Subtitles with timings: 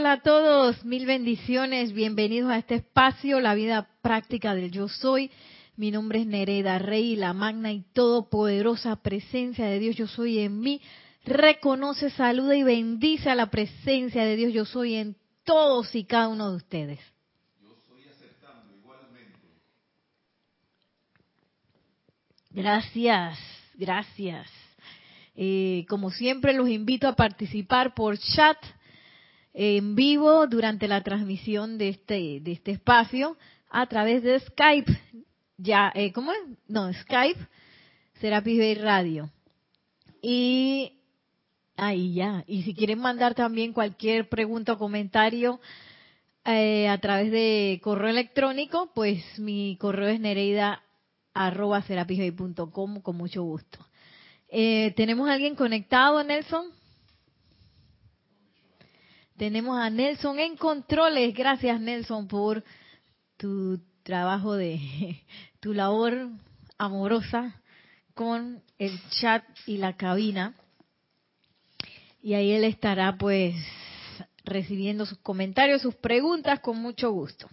[0.00, 5.30] hola a todos, mil bendiciones, bienvenidos a este espacio, la vida práctica del yo soy.
[5.76, 10.58] Mi nombre es Nereda Rey, la magna y todopoderosa presencia de Dios yo soy en
[10.58, 10.80] mí.
[11.26, 16.28] Reconoce, saluda y bendice a la presencia de Dios yo soy en todos y cada
[16.28, 17.00] uno de ustedes.
[17.60, 19.38] Yo soy aceptando igualmente.
[22.52, 23.38] Gracias,
[23.74, 24.48] gracias.
[25.36, 28.56] Eh, como siempre los invito a participar por chat
[29.52, 33.36] en vivo durante la transmisión de este, de este espacio
[33.68, 34.92] a través de Skype.
[35.56, 36.38] Ya, eh, ¿cómo es?
[36.68, 37.40] No, Skype,
[38.20, 39.30] Serapis Bay Radio.
[40.22, 40.92] Y
[41.76, 42.44] ahí ya.
[42.46, 45.60] Y si quieren mandar también cualquier pregunta o comentario
[46.44, 50.82] eh, a través de correo electrónico, pues mi correo es nereida
[51.34, 51.82] arroba
[53.02, 53.78] con mucho gusto.
[54.48, 56.79] Eh, ¿Tenemos a alguien conectado, Nelson?
[59.40, 61.34] Tenemos a Nelson en controles.
[61.34, 62.62] Gracias, Nelson, por
[63.38, 64.78] tu trabajo de
[65.60, 66.28] tu labor
[66.76, 67.58] amorosa
[68.12, 70.54] con el chat y la cabina.
[72.20, 73.54] Y ahí él estará pues
[74.44, 77.48] recibiendo sus comentarios, sus preguntas con mucho gusto.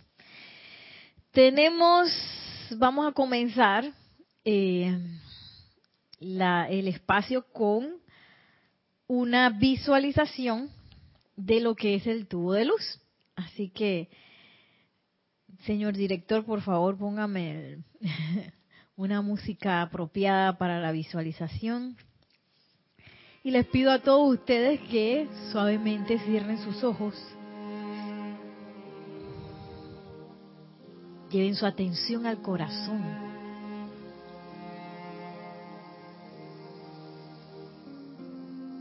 [1.31, 2.11] Tenemos,
[2.75, 3.89] vamos a comenzar
[4.43, 4.93] eh,
[6.19, 8.01] el espacio con
[9.07, 10.75] una visualización
[11.37, 12.99] de lo que es el tubo de luz.
[13.35, 14.09] Así que,
[15.65, 17.83] señor director, por favor, póngame
[18.97, 21.95] una música apropiada para la visualización.
[23.43, 27.15] Y les pido a todos ustedes que suavemente cierren sus ojos.
[31.29, 33.03] Lleven su atención al corazón.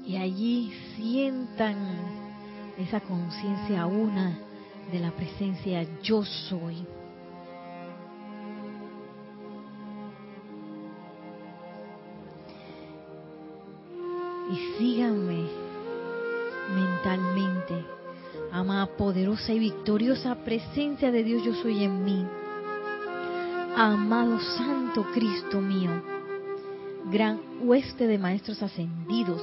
[0.05, 2.26] Y allí sientan
[2.79, 4.39] esa conciencia una
[4.91, 6.87] de la presencia yo soy.
[14.53, 15.47] Y síganme
[16.75, 17.85] mentalmente,
[18.53, 22.25] amada poderosa y victoriosa presencia de Dios yo soy en mí.
[23.77, 25.91] Amado Santo Cristo mío,
[27.11, 29.43] gran hueste de maestros ascendidos,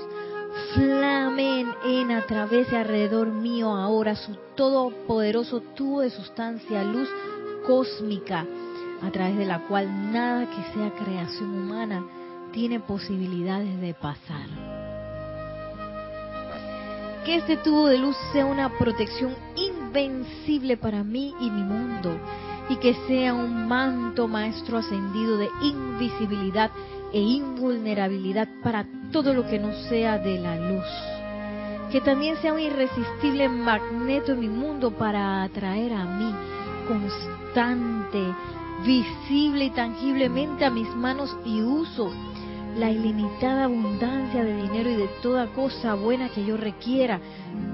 [0.74, 7.10] flamen en a través y alrededor mío ahora su todopoderoso tubo de sustancia, luz
[7.66, 8.46] cósmica,
[9.02, 12.06] a través de la cual nada que sea creación humana
[12.52, 14.48] tiene posibilidades de pasar.
[17.26, 22.18] Que este tubo de luz sea una protección invencible para mí y mi mundo,
[22.70, 26.72] y que sea un manto maestro ascendido de invisibilidad
[27.12, 30.84] e invulnerabilidad para todo lo que no sea de la luz.
[31.92, 36.34] Que también sea un irresistible magneto en mi mundo para atraer a mí
[36.88, 38.20] constante,
[38.86, 42.12] visible y tangiblemente a mis manos y uso
[42.76, 47.22] la ilimitada abundancia de dinero y de toda cosa buena que yo requiera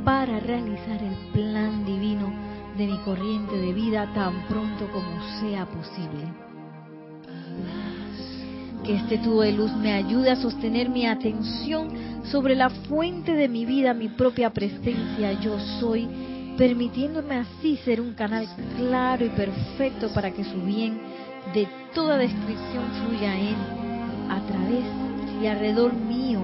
[0.03, 2.31] para realizar el plan divino
[2.77, 6.49] de mi corriente de vida tan pronto como sea posible
[8.95, 11.89] este tubo de luz me ayude a sostener mi atención
[12.23, 16.07] sobre la fuente de mi vida, mi propia presencia, yo soy,
[16.57, 21.00] permitiéndome así ser un canal claro y perfecto para que su bien
[21.53, 23.55] de toda descripción fluya en,
[24.29, 24.85] a través
[25.41, 26.41] y alrededor mío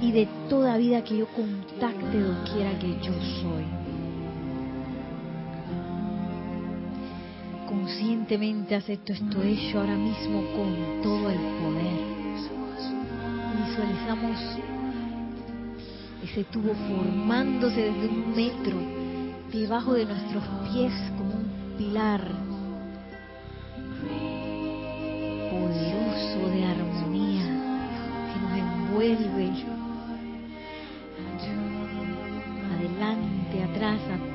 [0.00, 2.18] y de toda vida que yo contacte
[2.52, 3.79] quiera que yo soy.
[7.70, 12.00] Conscientemente acepto esto hecho ahora mismo con todo el poder.
[13.68, 14.38] Visualizamos
[16.24, 18.76] ese tubo formándose desde un metro
[19.52, 22.20] debajo de nuestros pies como un pilar
[25.50, 27.44] poderoso de armonía
[28.32, 29.50] que nos envuelve
[32.74, 34.29] adelante, atrás, nuestro.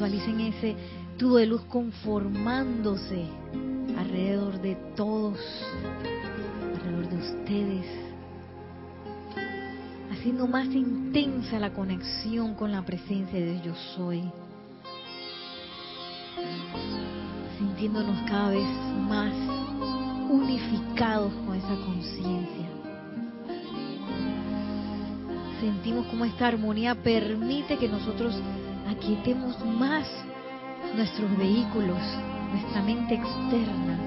[0.00, 0.76] Visualicen ese
[1.18, 3.26] tubo de luz conformándose
[3.98, 5.38] alrededor de todos,
[6.74, 7.86] alrededor de ustedes,
[10.10, 14.22] haciendo más intensa la conexión con la presencia de yo soy,
[17.58, 18.68] sintiéndonos cada vez
[19.06, 19.34] más
[20.30, 22.70] unificados con esa conciencia.
[25.60, 28.34] Sentimos como esta armonía permite que nosotros
[28.90, 30.06] aquietemos más
[30.96, 31.98] nuestros vehículos,
[32.52, 33.98] nuestra mente externa.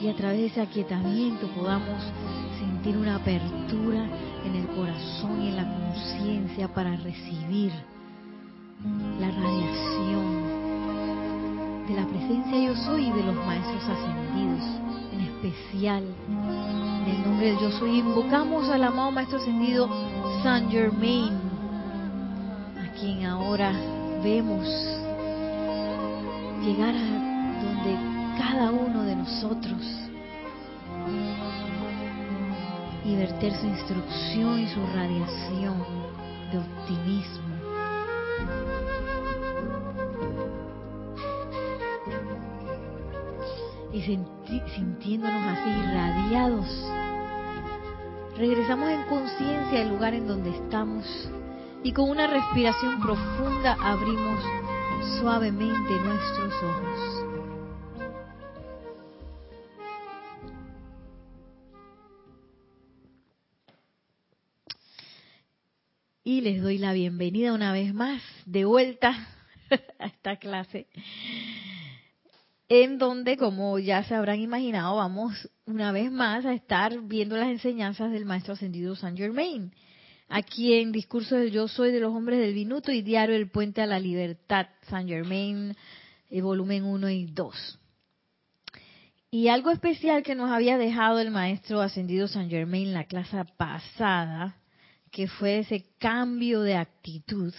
[0.00, 2.02] Y a través de ese aquietamiento podamos
[2.58, 4.06] sentir una apertura
[4.44, 7.72] en el corazón y en la conciencia para recibir
[9.18, 10.48] la radiación
[11.88, 14.64] de la presencia yo soy y de los maestros ascendidos,
[15.12, 16.04] en especial
[17.06, 17.98] en el nombre del yo soy.
[17.98, 19.88] Invocamos al amado maestro ascendido
[20.42, 21.57] Saint Germain,
[23.00, 23.72] quien ahora
[24.22, 24.66] vemos
[26.62, 27.96] llegar a donde
[28.38, 29.82] cada uno de nosotros
[33.04, 35.78] y verter su instrucción y su radiación
[36.50, 37.48] de optimismo.
[43.92, 46.86] Y sintiéndonos así irradiados,
[48.36, 51.30] regresamos en conciencia al lugar en donde estamos
[51.82, 54.42] y con una respiración profunda abrimos
[55.20, 57.24] suavemente nuestros ojos.
[66.24, 69.28] Y les doy la bienvenida una vez más de vuelta
[69.98, 70.86] a esta clase,
[72.68, 77.48] en donde, como ya se habrán imaginado, vamos una vez más a estar viendo las
[77.48, 79.72] enseñanzas del Maestro Ascendido Saint Germain
[80.28, 83.80] aquí en Discurso del Yo Soy de los Hombres del Minuto y Diario El Puente
[83.80, 85.74] a la Libertad, Saint Germain,
[86.30, 87.78] eh, volumen 1 y 2.
[89.30, 94.56] Y algo especial que nos había dejado el maestro ascendido Saint Germain la clase pasada,
[95.10, 97.54] que fue ese cambio de actitud,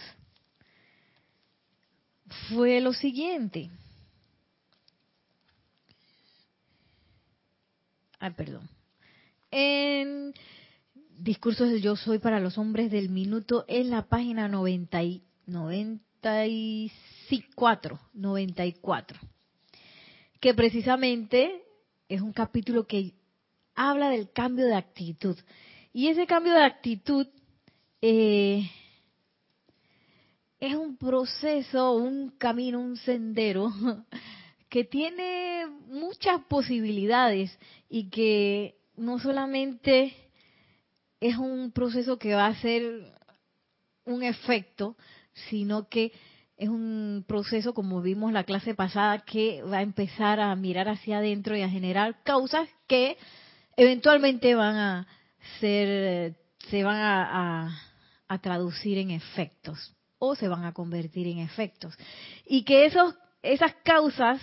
[2.48, 3.70] fue lo siguiente.
[8.20, 8.68] Ay, perdón.
[9.50, 10.34] En
[11.22, 18.00] Discursos del Yo Soy para los Hombres del Minuto en la página 90 y 94,
[18.14, 19.20] 94,
[20.40, 21.62] que precisamente
[22.08, 23.12] es un capítulo que
[23.74, 25.36] habla del cambio de actitud.
[25.92, 27.26] Y ese cambio de actitud
[28.00, 28.70] eh,
[30.58, 33.70] es un proceso, un camino, un sendero
[34.70, 37.58] que tiene muchas posibilidades
[37.90, 40.29] y que no solamente
[41.20, 43.12] es un proceso que va a ser
[44.04, 44.96] un efecto,
[45.48, 46.12] sino que
[46.56, 51.18] es un proceso, como vimos la clase pasada, que va a empezar a mirar hacia
[51.18, 53.16] adentro y a generar causas que
[53.76, 55.06] eventualmente van a
[55.58, 56.36] ser,
[56.68, 57.86] se van a,
[58.42, 61.94] traducir en efectos o se van a convertir en efectos.
[62.46, 64.40] Y que esos, esas causas,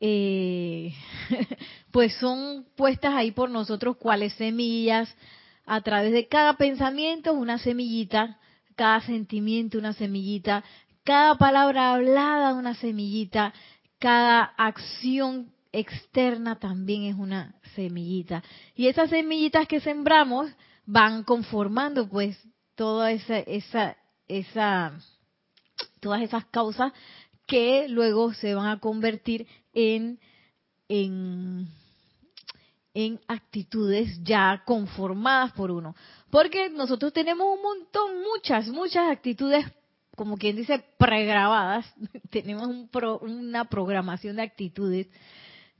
[0.00, 0.92] eh,
[1.90, 5.08] pues son puestas ahí por nosotros cuales semillas,
[5.66, 8.38] a través de cada pensamiento una semillita,
[8.76, 10.64] cada sentimiento una semillita,
[11.04, 13.52] cada palabra hablada una semillita,
[13.98, 18.42] cada acción externa también es una semillita.
[18.74, 20.50] Y esas semillitas que sembramos
[20.86, 22.38] van conformando pues
[22.76, 23.96] toda esa, esa,
[24.28, 24.98] esa,
[26.00, 26.92] todas esas causas
[27.46, 30.18] que luego se van a convertir en,
[30.88, 31.68] en
[32.96, 35.94] en actitudes ya conformadas por uno.
[36.30, 39.66] Porque nosotros tenemos un montón, muchas, muchas actitudes,
[40.16, 41.84] como quien dice, pregrabadas.
[42.30, 42.66] tenemos
[43.20, 45.08] una programación de actitudes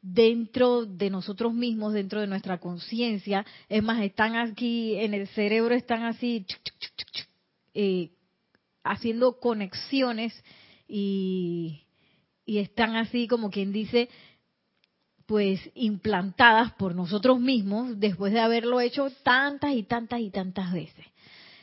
[0.02, 3.46] dentro de nosotros mismos, dentro de nuestra conciencia.
[3.70, 6.44] Es más, están aquí en el cerebro, están así
[7.72, 8.10] eh,
[8.84, 10.34] haciendo conexiones
[10.86, 11.80] y
[12.44, 14.10] están así como quien dice
[15.26, 21.04] pues implantadas por nosotros mismos después de haberlo hecho tantas y tantas y tantas veces.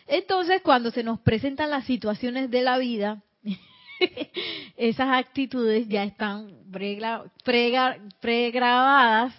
[0.06, 3.24] Entonces, cuando se nos presentan las situaciones de la vida,
[4.78, 6.54] esas actitudes ya están
[8.22, 9.34] pregrabadas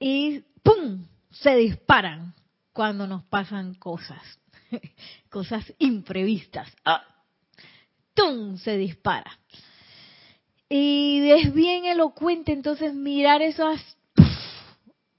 [0.00, 1.06] y ¡pum!
[1.30, 2.34] se disparan
[2.72, 4.22] cuando nos pasan cosas,
[5.30, 6.72] cosas imprevistas.
[6.84, 7.04] ¡Ah!
[8.14, 8.56] ¡Tum!
[8.58, 9.38] se dispara.
[10.68, 13.80] Y es bien elocuente entonces mirar esas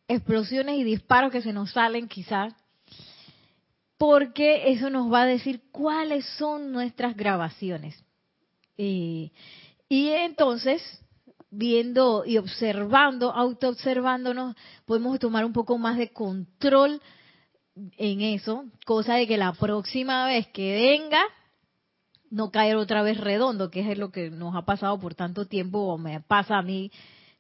[0.08, 2.54] explosiones y disparos que se nos salen quizás,
[3.98, 8.04] porque eso nos va a decir cuáles son nuestras grabaciones.
[8.78, 9.32] y
[9.90, 10.82] entonces,
[11.52, 17.02] viendo y observando, autoobservándonos, podemos tomar un poco más de control
[17.98, 21.22] en eso, cosa de que la próxima vez que venga,
[22.30, 25.80] no caer otra vez redondo, que es lo que nos ha pasado por tanto tiempo,
[25.80, 26.92] o me pasa a mí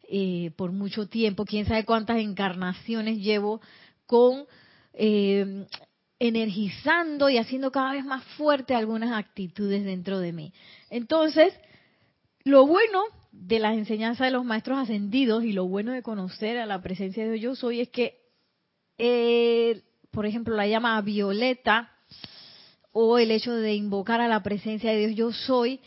[0.10, 3.62] eh, por mucho tiempo, quién sabe cuántas encarnaciones llevo
[4.05, 4.46] con
[4.93, 5.65] eh,
[6.19, 10.53] energizando y haciendo cada vez más fuerte algunas actitudes dentro de mí.
[10.89, 11.53] Entonces,
[12.43, 16.65] lo bueno de las enseñanzas de los maestros ascendidos y lo bueno de conocer a
[16.65, 18.19] la presencia de Dios hoy es que,
[18.98, 21.91] eh, por ejemplo, la llama violeta
[22.91, 25.79] o el hecho de invocar a la presencia de Dios yo soy,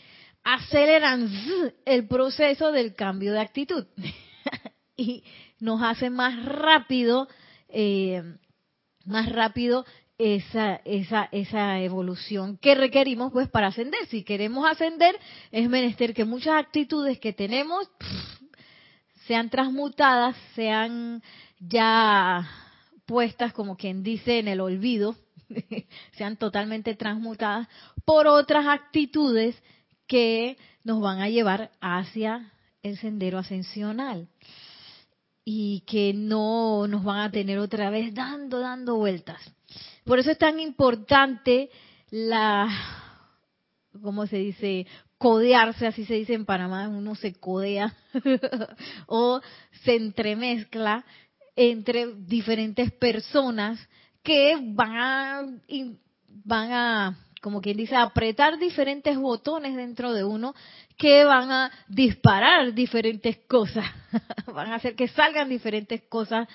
[0.43, 1.29] aceleran
[1.85, 3.85] el proceso del cambio de actitud
[4.97, 5.23] y
[5.59, 7.27] nos hace más rápido,
[7.69, 8.21] eh,
[9.05, 9.85] más rápido
[10.17, 14.05] esa, esa, esa evolución que requerimos pues para ascender.
[14.07, 15.15] Si queremos ascender,
[15.51, 17.89] es menester que muchas actitudes que tenemos
[19.27, 21.23] sean transmutadas, sean
[21.59, 22.49] ya
[23.05, 25.15] puestas como quien dice en el olvido,
[26.17, 27.67] sean totalmente transmutadas
[28.05, 29.55] por otras actitudes
[30.07, 34.27] que nos van a llevar hacia el sendero ascensional
[35.45, 39.41] y que no nos van a tener otra vez dando, dando vueltas.
[40.03, 41.69] Por eso es tan importante
[42.11, 42.69] la,
[44.01, 44.87] ¿cómo se dice?
[45.17, 47.95] Codearse, así se dice en Panamá, uno se codea
[49.07, 49.41] o
[49.83, 51.05] se entremezcla
[51.55, 53.79] entre diferentes personas
[54.23, 55.45] que van a,
[56.45, 60.55] van a, como quien dice, apretar diferentes botones dentro de uno
[60.97, 63.85] que van a disparar diferentes cosas,
[64.53, 66.47] van a hacer que salgan diferentes cosas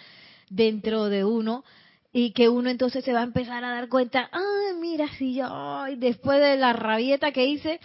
[0.49, 1.65] dentro de uno
[2.13, 5.85] y que uno entonces se va a empezar a dar cuenta, ah, mira, si yo,
[5.97, 7.81] después de la rabieta que hice,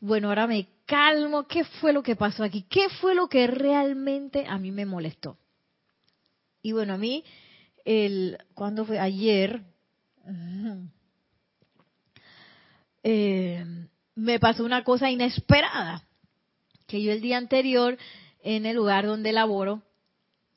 [0.00, 2.64] bueno, ahora me calmo, ¿qué fue lo que pasó aquí?
[2.68, 5.36] ¿Qué fue lo que realmente a mí me molestó?
[6.62, 7.24] Y bueno, a mí,
[7.84, 9.62] el, cuando fue ayer,
[13.02, 13.64] eh,
[14.14, 16.04] me pasó una cosa inesperada,
[16.86, 17.98] que yo el día anterior,
[18.42, 19.82] en el lugar donde laboro,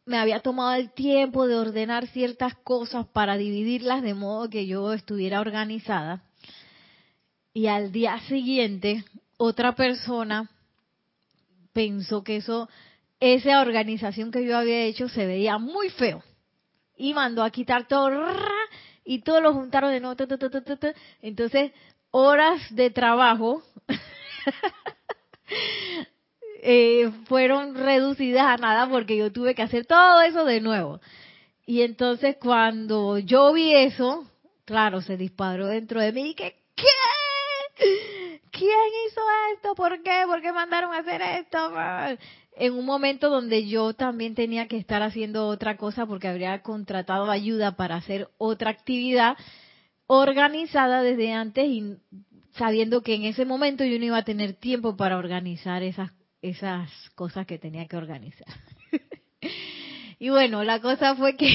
[0.05, 4.93] me había tomado el tiempo de ordenar ciertas cosas para dividirlas de modo que yo
[4.93, 6.23] estuviera organizada.
[7.53, 9.03] Y al día siguiente,
[9.37, 10.49] otra persona
[11.73, 12.69] pensó que eso
[13.19, 16.23] esa organización que yo había hecho se veía muy feo.
[16.97, 18.09] Y mandó a quitar todo
[19.05, 20.17] y todos lo juntaron de nuevo.
[21.21, 21.71] Entonces,
[22.11, 23.63] horas de trabajo
[26.61, 30.99] eh, fueron reducidas a nada porque yo tuve que hacer todo eso de nuevo.
[31.65, 34.29] Y entonces cuando yo vi eso,
[34.65, 38.16] claro, se disparó dentro de mí y que, ¿qué?
[38.57, 39.21] ¿Quién hizo
[39.55, 39.75] esto?
[39.75, 40.23] ¿Por qué?
[40.25, 41.73] ¿Por qué mandaron a hacer esto?
[42.59, 47.29] en un momento donde yo también tenía que estar haciendo otra cosa porque habría contratado
[47.29, 49.37] ayuda para hacer otra actividad
[50.07, 51.97] organizada desde antes y
[52.53, 56.09] sabiendo que en ese momento yo no iba a tener tiempo para organizar esas
[56.41, 58.47] esas cosas que tenía que organizar.
[60.19, 61.47] y bueno, la cosa fue que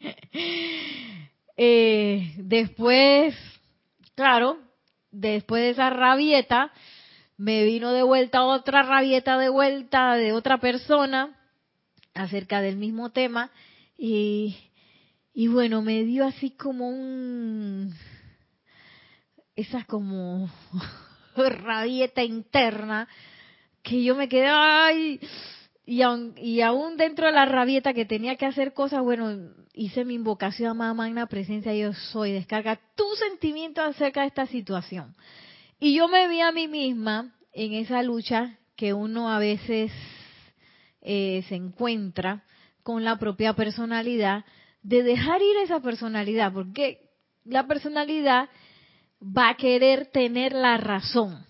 [1.56, 3.36] eh, después,
[4.14, 4.58] claro,
[5.12, 6.72] después de esa rabieta,
[7.36, 11.38] me vino de vuelta otra rabieta de vuelta de otra persona
[12.14, 13.50] acerca del mismo tema
[13.96, 14.56] y,
[15.32, 17.94] y bueno, me dio así como un,
[19.54, 20.50] esa como
[21.36, 23.08] rabieta interna
[23.82, 25.20] que yo me quedé, ay,
[25.84, 26.60] y aún, y
[26.96, 30.94] dentro de la rabieta que tenía que hacer cosas, bueno, hice mi invocación a Mamá
[30.94, 35.16] Magna Presencia, yo soy, descarga tu sentimiento acerca de esta situación.
[35.80, 39.90] Y yo me vi a mí misma en esa lucha que uno a veces
[41.00, 42.44] eh, se encuentra
[42.82, 44.44] con la propia personalidad,
[44.82, 47.10] de dejar ir esa personalidad, porque
[47.44, 48.48] la personalidad
[49.20, 51.44] va a querer tener la razón.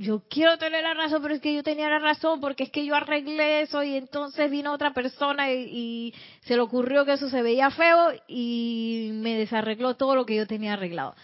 [0.00, 2.86] Yo quiero tener la razón, pero es que yo tenía la razón, porque es que
[2.86, 7.42] yo arreglé eso y entonces vino otra persona y, se le ocurrió que eso se
[7.42, 11.14] veía feo y me desarregló todo lo que yo tenía arreglado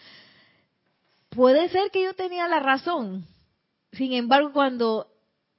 [1.37, 3.27] puede ser que yo tenía la razón.
[3.93, 5.07] Sin embargo, cuando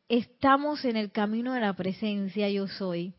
[0.09, 3.13] estamos en el camino de la presencia, yo soy,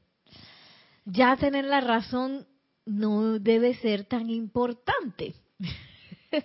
[1.04, 2.46] ya tener la razón
[2.84, 5.34] no debe ser tan importante.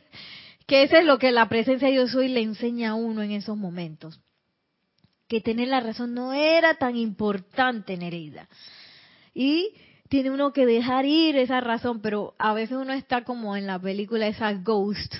[0.67, 3.58] que eso es lo que la presencia yo soy le enseña a uno en esos
[3.58, 4.20] momentos.
[5.27, 8.48] Que tener la razón no era tan importante, Nereida.
[9.34, 9.74] Y
[10.10, 13.79] tiene uno que dejar ir esa razón, pero a veces uno está como en la
[13.79, 15.15] película esa Ghost,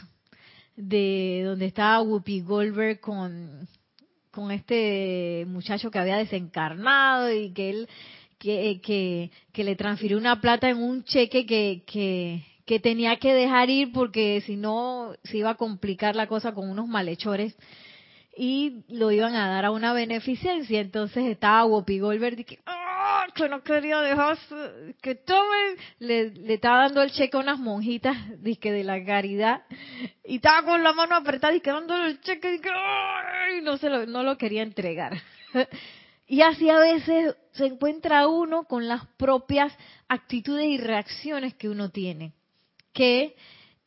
[0.76, 3.68] de donde estaba Whoopi Goldberg con,
[4.32, 7.90] con este muchacho que había desencarnado y que él
[8.44, 13.34] que, que, que le transfirió una plata en un cheque que, que, que tenía que
[13.34, 17.56] dejar ir porque si no se iba a complicar la cosa con unos malhechores
[18.36, 20.80] y lo iban a dar a una beneficencia.
[20.80, 23.26] Entonces estaba Whoopi Goldberg y que, ¡ah!
[23.36, 24.38] que no quería dejar
[25.02, 25.78] que tomen.
[26.00, 29.64] Le, le, estaba dando el cheque a unas monjitas dizque, de la caridad
[30.24, 32.70] y estaba con la mano apretada y que dándole el cheque y que,
[33.62, 35.14] no, se no lo quería entregar.
[36.26, 39.72] Y así a veces se encuentra uno con las propias
[40.08, 42.34] actitudes y reacciones que uno tiene,
[42.94, 43.36] que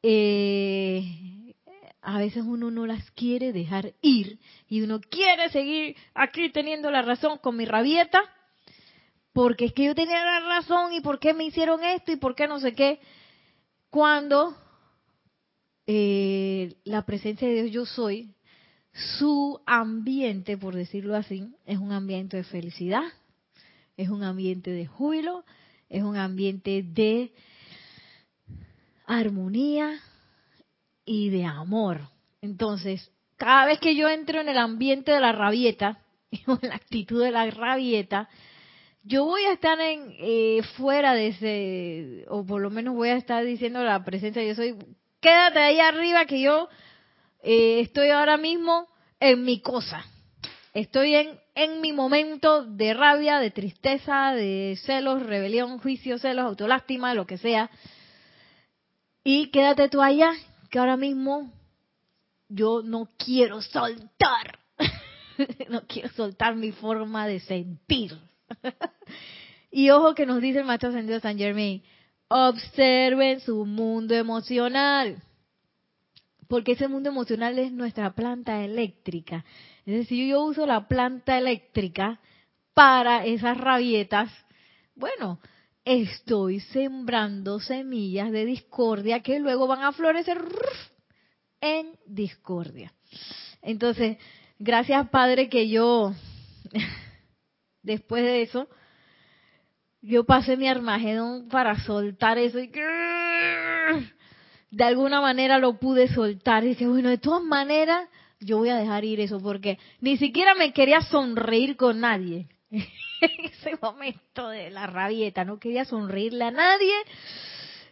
[0.02, 1.54] eh,
[2.02, 7.02] a veces uno no las quiere dejar ir y uno quiere seguir aquí teniendo la
[7.02, 8.20] razón con mi rabieta,
[9.32, 12.34] porque es que yo tenía la razón y por qué me hicieron esto y por
[12.34, 13.00] qué no sé qué,
[13.90, 14.56] cuando
[15.86, 18.34] eh, la presencia de Dios yo soy,
[19.18, 23.04] su ambiente, por decirlo así, es un ambiente de felicidad,
[23.96, 25.44] es un ambiente de júbilo,
[25.88, 27.32] es un ambiente de
[29.06, 30.00] armonía
[31.04, 32.00] y de amor.
[32.42, 35.98] Entonces, cada vez que yo entro en el ambiente de la rabieta,
[36.30, 38.28] en la actitud de la rabieta,
[39.02, 43.16] yo voy a estar en eh, fuera de ese, o por lo menos voy a
[43.16, 44.76] estar diciendo la presencia, yo soy,
[45.20, 46.68] quédate ahí arriba que yo
[47.42, 48.88] eh, estoy ahora mismo
[49.20, 50.04] en mi cosa.
[50.74, 57.14] Estoy en, en mi momento de rabia, de tristeza, de celos, rebelión, juicio, celos, autolástima,
[57.14, 57.70] lo que sea.
[59.28, 60.34] Y quédate tú allá,
[60.70, 61.52] que ahora mismo
[62.48, 64.60] yo no quiero soltar.
[65.68, 68.16] no quiero soltar mi forma de sentir.
[69.72, 71.82] y ojo que nos dice el maestro ascendido San Germain,
[72.28, 75.20] observen su mundo emocional,
[76.46, 79.44] porque ese mundo emocional es nuestra planta eléctrica.
[79.86, 82.20] Es decir, yo uso la planta eléctrica
[82.74, 84.30] para esas rabietas,
[84.94, 85.40] bueno,
[85.86, 90.42] estoy sembrando semillas de discordia que luego van a florecer
[91.60, 92.92] en discordia.
[93.62, 94.18] Entonces,
[94.58, 96.12] gracias Padre que yo
[97.82, 98.68] después de eso,
[100.02, 102.70] yo pasé mi Armagedón para soltar eso y
[104.70, 106.64] de alguna manera lo pude soltar.
[106.64, 108.08] Y dije, bueno, de todas maneras,
[108.40, 112.48] yo voy a dejar ir eso porque ni siquiera me quería sonreír con nadie.
[113.20, 116.94] en ese momento de la rabieta, no quería sonreírle a nadie.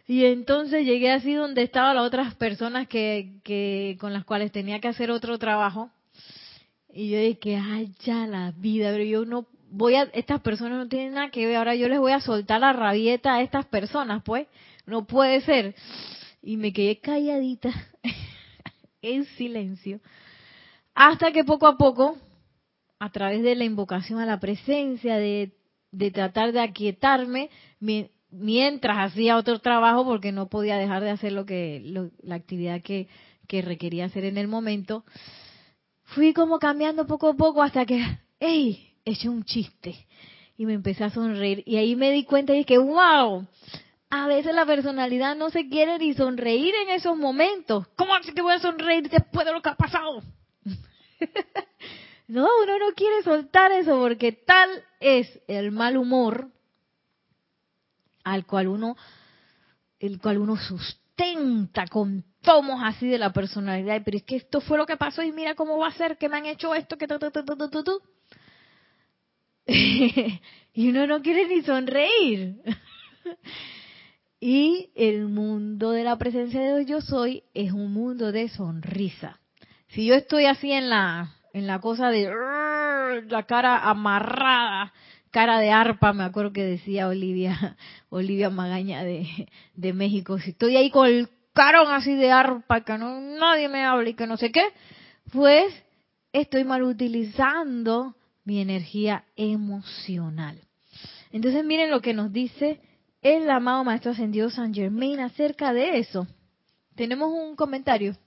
[0.07, 4.79] Y entonces llegué así donde estaban las otras personas que, que con las cuales tenía
[4.79, 5.89] que hacer otro trabajo.
[6.93, 10.87] Y yo dije, ay, ya la vida, pero yo no voy a, estas personas no
[10.87, 14.23] tienen nada que ver, ahora yo les voy a soltar la rabieta a estas personas,
[14.23, 14.47] pues,
[14.85, 15.75] no puede ser.
[16.41, 17.71] Y me quedé calladita,
[19.01, 19.99] en silencio,
[20.93, 22.17] hasta que poco a poco,
[22.99, 25.53] a través de la invocación a la presencia, de,
[25.91, 27.49] de tratar de aquietarme,
[28.29, 31.81] mientras hacía otro trabajo, porque no podía dejar de hacer lo que,
[32.21, 33.07] la actividad que,
[33.47, 35.03] que requería hacer en el momento,
[36.03, 38.01] fui como cambiando poco a poco hasta que,
[38.39, 38.91] ¡ey!
[39.05, 39.95] eché un chiste
[40.57, 41.63] y me empecé a sonreír.
[41.65, 43.45] Y ahí me di cuenta y dije, wow,
[44.09, 47.87] a veces la personalidad no se quiere ni sonreír en esos momentos.
[47.95, 50.21] ¿Cómo así que voy a sonreír después de lo que ha pasado?
[52.27, 56.49] no, uno no quiere soltar eso porque tal es el mal humor
[58.23, 58.97] al cual uno,
[59.99, 64.01] el cual uno sustenta con tomos así de la personalidad.
[64.03, 66.27] Pero es que esto fue lo que pasó y mira cómo va a ser que
[66.27, 68.01] me han hecho esto, que tu, tu, tu,
[69.67, 72.55] y uno no quiere ni sonreír.
[74.39, 79.39] y el mundo de la presencia de Dios yo soy es un mundo de sonrisa.
[79.89, 82.29] Si yo estoy así en la en la cosa de
[83.29, 84.91] la cara amarrada,
[85.31, 87.77] cara de arpa, me acuerdo que decía Olivia,
[88.09, 92.97] Olivia Magaña de, de México, si estoy ahí con el carón así de arpa, que
[92.97, 94.65] no nadie me habla y que no sé qué,
[95.31, 95.73] pues
[96.33, 100.59] estoy mal utilizando mi energía emocional.
[101.31, 102.81] Entonces miren lo que nos dice
[103.21, 106.27] el amado Maestro Ascendido San Germain acerca de eso.
[106.95, 108.17] Tenemos un comentario.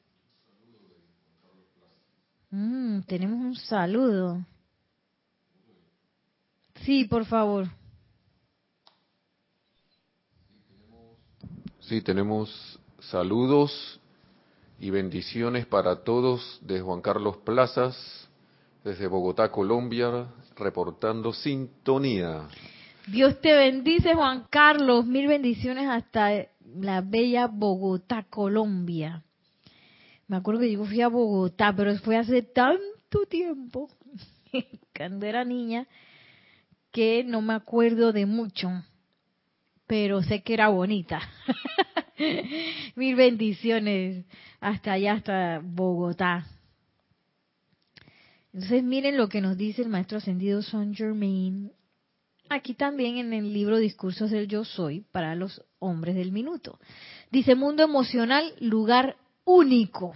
[2.50, 4.44] Mm, tenemos un saludo.
[6.82, 7.68] Sí, por favor.
[11.80, 14.00] Sí, tenemos saludos
[14.78, 18.28] y bendiciones para todos de Juan Carlos Plazas,
[18.84, 22.48] desde Bogotá, Colombia, reportando sintonía.
[23.06, 25.06] Dios te bendice, Juan Carlos.
[25.06, 26.46] Mil bendiciones hasta
[26.78, 29.24] la bella Bogotá, Colombia.
[30.28, 33.88] Me acuerdo que yo fui a Bogotá, pero fue hace tanto tiempo,
[34.96, 35.88] cuando era niña,
[36.92, 38.70] que no me acuerdo de mucho,
[39.86, 41.20] pero sé que era bonita.
[42.94, 44.26] Mil bendiciones
[44.60, 46.46] hasta allá, hasta Bogotá.
[48.52, 51.72] Entonces miren lo que nos dice el maestro ascendido Saint Germain
[52.50, 56.78] aquí también en el libro Discursos del Yo Soy para los hombres del minuto.
[57.30, 59.16] Dice mundo emocional, lugar
[59.48, 60.12] único.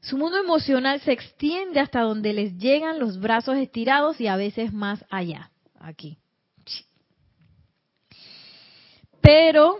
[0.00, 4.72] Su mundo emocional se extiende hasta donde les llegan los brazos estirados y a veces
[4.72, 6.18] más allá, aquí.
[9.20, 9.78] Pero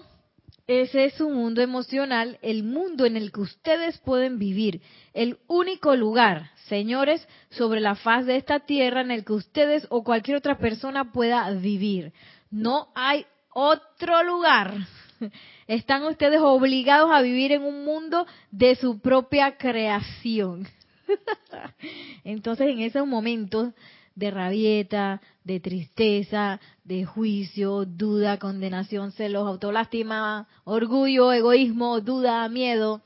[0.66, 5.96] ese es su mundo emocional, el mundo en el que ustedes pueden vivir, el único
[5.96, 10.59] lugar, señores, sobre la faz de esta tierra en el que ustedes o cualquier otra
[10.59, 12.12] persona pueda vivir.
[12.50, 14.74] No hay otro lugar.
[15.66, 20.68] Están ustedes obligados a vivir en un mundo de su propia creación.
[22.24, 23.72] Entonces, en esos momentos
[24.14, 33.03] de rabieta, de tristeza, de juicio, duda, condenación, celos, autolástima, orgullo, egoísmo, duda, miedo.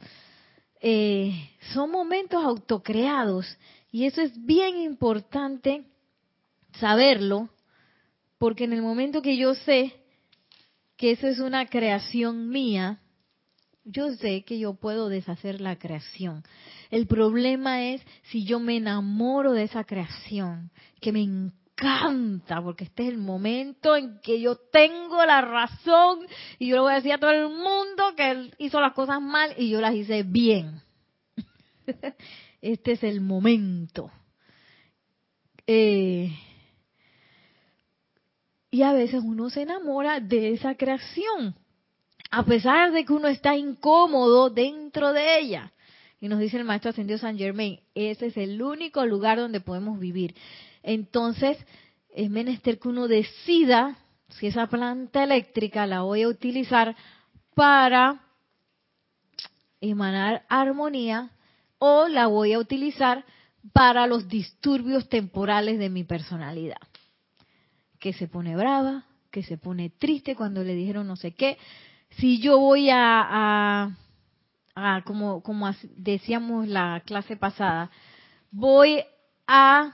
[0.80, 3.46] Eh, son momentos autocreados
[3.90, 5.84] y eso es bien importante
[6.78, 7.48] saberlo
[8.38, 9.94] porque en el momento que yo sé
[10.98, 13.00] que eso es una creación mía,
[13.84, 16.42] yo sé que yo puedo deshacer la creación.
[16.90, 23.04] El problema es si yo me enamoro de esa creación, que me encanta, porque este
[23.04, 26.26] es el momento en que yo tengo la razón
[26.58, 29.22] y yo le voy a decir a todo el mundo que él hizo las cosas
[29.22, 30.82] mal y yo las hice bien.
[32.60, 34.10] Este es el momento.
[35.64, 36.36] Eh,
[38.70, 41.54] y a veces uno se enamora de esa creación,
[42.30, 45.72] a pesar de que uno está incómodo dentro de ella.
[46.20, 49.98] Y nos dice el maestro ascendido San Germain, ese es el único lugar donde podemos
[49.98, 50.34] vivir.
[50.82, 51.56] Entonces,
[52.14, 53.96] es menester que uno decida
[54.30, 56.96] si esa planta eléctrica la voy a utilizar
[57.54, 58.20] para
[59.80, 61.30] emanar armonía
[61.78, 63.24] o la voy a utilizar
[63.72, 66.87] para los disturbios temporales de mi personalidad.
[67.98, 71.58] Que se pone brava, que se pone triste cuando le dijeron no sé qué.
[72.10, 73.90] Si yo voy a
[75.04, 77.90] como, como decíamos la clase pasada,
[78.50, 79.02] voy
[79.46, 79.92] a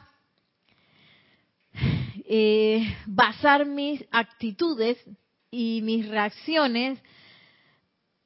[2.28, 4.98] eh, basar mis actitudes
[5.50, 6.98] y mis reacciones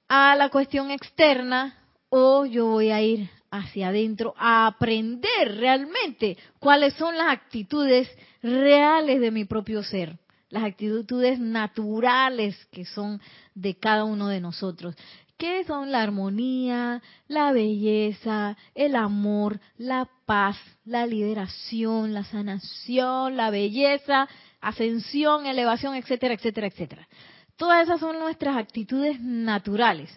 [0.09, 1.77] a la cuestión externa
[2.09, 8.09] o yo voy a ir hacia adentro a aprender realmente cuáles son las actitudes
[8.43, 10.19] reales de mi propio ser,
[10.51, 13.21] las actitudes naturales que son
[13.55, 14.95] de cada uno de nosotros.
[15.37, 23.51] ¿Qué son la armonía, la belleza, el amor, la paz, la liberación, la sanación, la
[23.51, 24.29] belleza,
[24.61, 27.09] ascensión, elevación, etcétera, etcétera, etcétera.
[27.57, 30.11] Todas esas son nuestras actitudes naturales,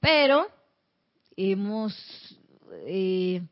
[0.00, 0.46] pero
[1.36, 1.94] hemos
[2.86, 3.42] eh,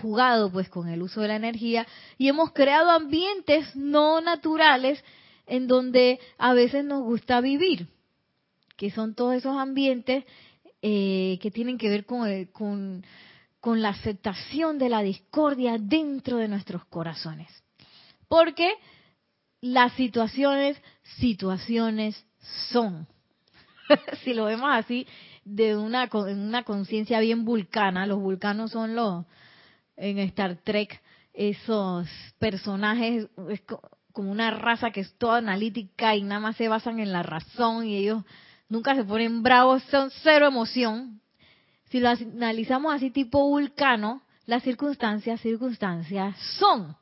[0.00, 5.02] jugado pues con el uso de la energía y hemos creado ambientes no naturales
[5.46, 7.88] en donde a veces nos gusta vivir
[8.78, 10.24] que son todos esos ambientes
[10.80, 13.04] eh, que tienen que ver con,
[13.60, 17.48] con la aceptación de la discordia dentro de nuestros corazones.
[18.28, 18.72] Porque
[19.60, 20.80] las situaciones,
[21.16, 22.24] situaciones
[22.70, 23.08] son.
[24.22, 25.06] si lo vemos así,
[25.54, 29.24] de una, una conciencia bien vulcana, los vulcanos son los,
[29.96, 31.00] en Star Trek,
[31.32, 32.08] esos
[32.38, 33.62] personajes, es
[34.12, 37.86] como una raza que es toda analítica y nada más se basan en la razón
[37.86, 38.24] y ellos
[38.68, 41.20] nunca se ponen bravos, son cero emoción.
[41.90, 46.96] Si lo analizamos así tipo vulcano, las circunstancias, circunstancias son.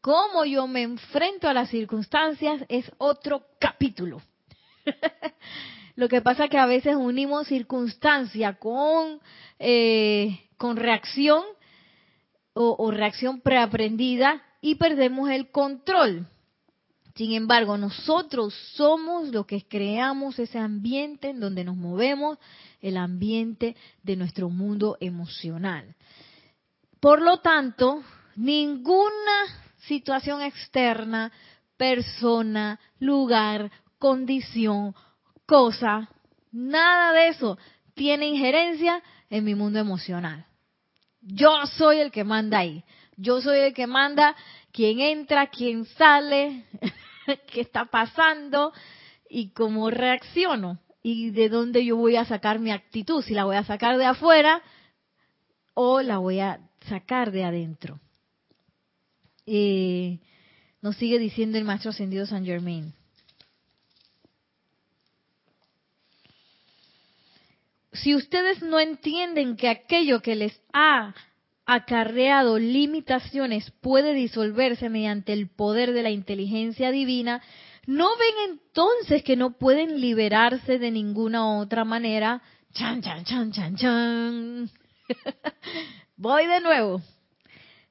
[0.00, 4.20] Cómo yo me enfrento a las circunstancias es otro capítulo.
[5.96, 9.20] lo que pasa es que a veces unimos circunstancia con,
[9.58, 11.42] eh, con reacción
[12.52, 16.26] o, o reacción preaprendida y perdemos el control.
[17.14, 22.38] Sin embargo, nosotros somos los que creamos ese ambiente en donde nos movemos,
[22.80, 25.94] el ambiente de nuestro mundo emocional.
[26.98, 28.02] Por lo tanto,
[28.34, 29.46] ninguna
[29.86, 31.30] situación externa,
[31.76, 34.94] persona, lugar, condición,
[35.46, 36.08] cosa,
[36.52, 37.58] nada de eso
[37.94, 40.46] tiene injerencia en mi mundo emocional.
[41.20, 42.84] Yo soy el que manda ahí.
[43.16, 44.34] Yo soy el que manda
[44.72, 46.64] quién entra, quién sale,
[47.52, 48.72] qué está pasando
[49.28, 53.56] y cómo reacciono y de dónde yo voy a sacar mi actitud, si la voy
[53.56, 54.62] a sacar de afuera
[55.74, 58.00] o la voy a sacar de adentro.
[59.46, 60.18] Eh,
[60.80, 62.94] nos sigue diciendo el maestro ascendido San Germain.
[67.94, 71.14] Si ustedes no entienden que aquello que les ha
[71.64, 77.40] acarreado limitaciones puede disolverse mediante el poder de la inteligencia divina,
[77.86, 82.42] ¿no ven entonces que no pueden liberarse de ninguna otra manera?
[82.72, 84.70] Chan, chan, chan, chan, chan.
[86.16, 87.00] Voy de nuevo.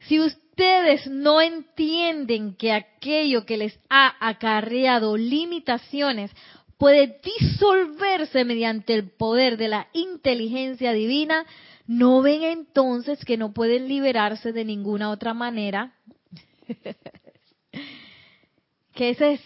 [0.02, 6.32] Si ustedes no entienden que aquello que les ha acarreado limitaciones
[6.78, 11.46] puede disolverse mediante el poder de la inteligencia divina,
[11.88, 15.94] no ven entonces que no pueden liberarse de ninguna otra manera.
[18.94, 19.42] que esa es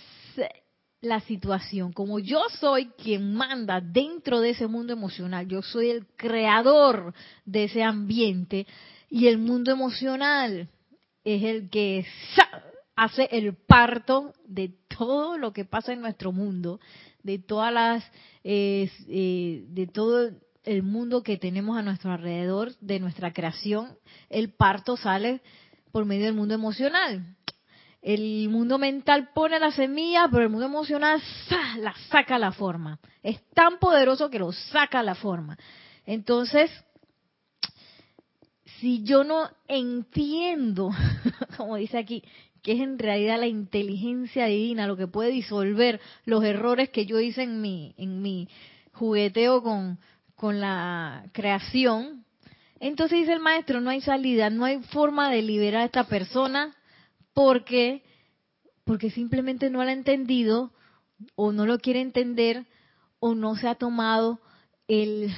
[1.01, 1.93] la situación.
[1.93, 7.13] Como yo soy quien manda dentro de ese mundo emocional, yo soy el creador
[7.45, 8.67] de ese ambiente
[9.09, 10.69] y el mundo emocional
[11.23, 12.05] es el que
[12.95, 16.79] hace el parto de todo lo que pasa en nuestro mundo,
[17.27, 18.11] de todas las,
[18.45, 18.89] eh,
[19.67, 20.31] de todo
[20.63, 23.97] el mundo que tenemos a nuestro alrededor, de nuestra creación,
[24.29, 25.41] el parto sale
[25.91, 27.35] por medio del mundo emocional.
[28.01, 31.21] El mundo mental pone la semilla, pero el mundo emocional
[31.79, 32.97] la saca la forma.
[33.21, 35.57] Es tan poderoso que lo saca la forma.
[36.05, 36.71] Entonces,
[38.79, 40.91] si yo no entiendo,
[41.57, 42.23] como dice aquí,
[42.61, 47.19] que es en realidad la inteligencia divina lo que puede disolver los errores que yo
[47.19, 48.47] hice en mi, en mi
[48.93, 49.99] jugueteo con,
[50.35, 52.25] con la creación,
[52.79, 56.75] entonces dice el maestro, no hay salida, no hay forma de liberar a esta persona
[57.33, 58.03] porque
[58.87, 60.71] porque simplemente no lo ha entendido
[61.35, 62.65] o no lo quiere entender
[63.19, 64.39] o no se ha tomado
[64.87, 65.29] el,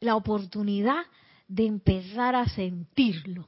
[0.00, 1.04] la oportunidad
[1.46, 3.46] de empezar a sentirlo.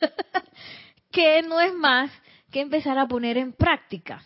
[1.18, 2.12] que no es más
[2.52, 4.22] que empezar a poner en práctica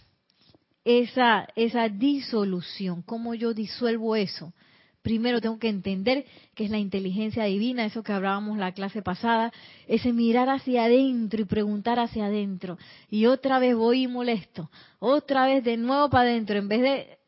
[0.84, 3.00] esa, esa disolución.
[3.00, 4.52] ¿Cómo yo disuelvo eso?
[5.00, 9.52] primero tengo que entender que es la inteligencia divina, eso que hablábamos la clase pasada,
[9.88, 12.78] ese mirar hacia adentro y preguntar hacia adentro.
[13.10, 17.18] Y otra vez voy y molesto, otra vez de nuevo para adentro, en vez de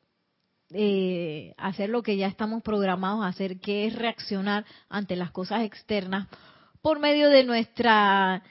[0.72, 5.64] eh, hacer lo que ya estamos programados a hacer, que es reaccionar ante las cosas
[5.64, 6.29] externas
[6.81, 8.44] por medio de nuestra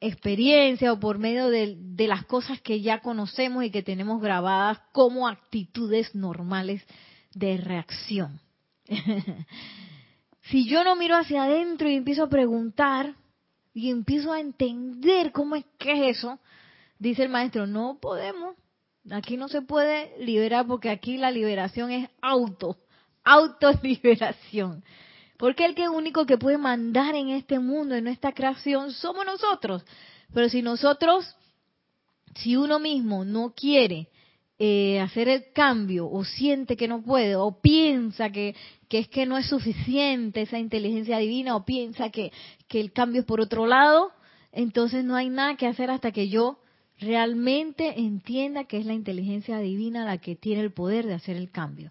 [0.00, 4.78] experiencia o por medio de, de las cosas que ya conocemos y que tenemos grabadas
[4.92, 6.82] como actitudes normales
[7.34, 8.40] de reacción.
[10.42, 13.14] si yo no miro hacia adentro y empiezo a preguntar
[13.72, 16.38] y empiezo a entender cómo es que es eso,
[16.98, 18.56] dice el maestro, no podemos,
[19.10, 22.78] aquí no se puede liberar porque aquí la liberación es auto,
[23.24, 24.84] autoliberación.
[25.44, 29.84] Porque el que único que puede mandar en este mundo, en nuestra creación, somos nosotros.
[30.32, 31.36] Pero si nosotros,
[32.36, 34.08] si uno mismo no quiere
[34.58, 38.56] eh, hacer el cambio o siente que no puede o piensa que,
[38.88, 42.32] que, es que no es suficiente esa inteligencia divina o piensa que,
[42.66, 44.12] que el cambio es por otro lado,
[44.50, 46.58] entonces no hay nada que hacer hasta que yo
[46.98, 51.50] realmente entienda que es la inteligencia divina la que tiene el poder de hacer el
[51.50, 51.90] cambio.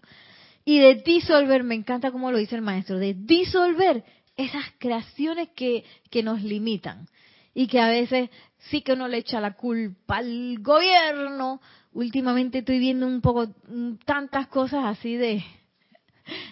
[0.64, 4.04] Y de disolver, me encanta como lo dice el maestro, de disolver
[4.36, 7.06] esas creaciones que, que nos limitan
[7.52, 8.30] y que a veces
[8.70, 11.60] sí que uno le echa la culpa al gobierno
[11.94, 15.42] últimamente estoy viendo un poco mm, tantas cosas así de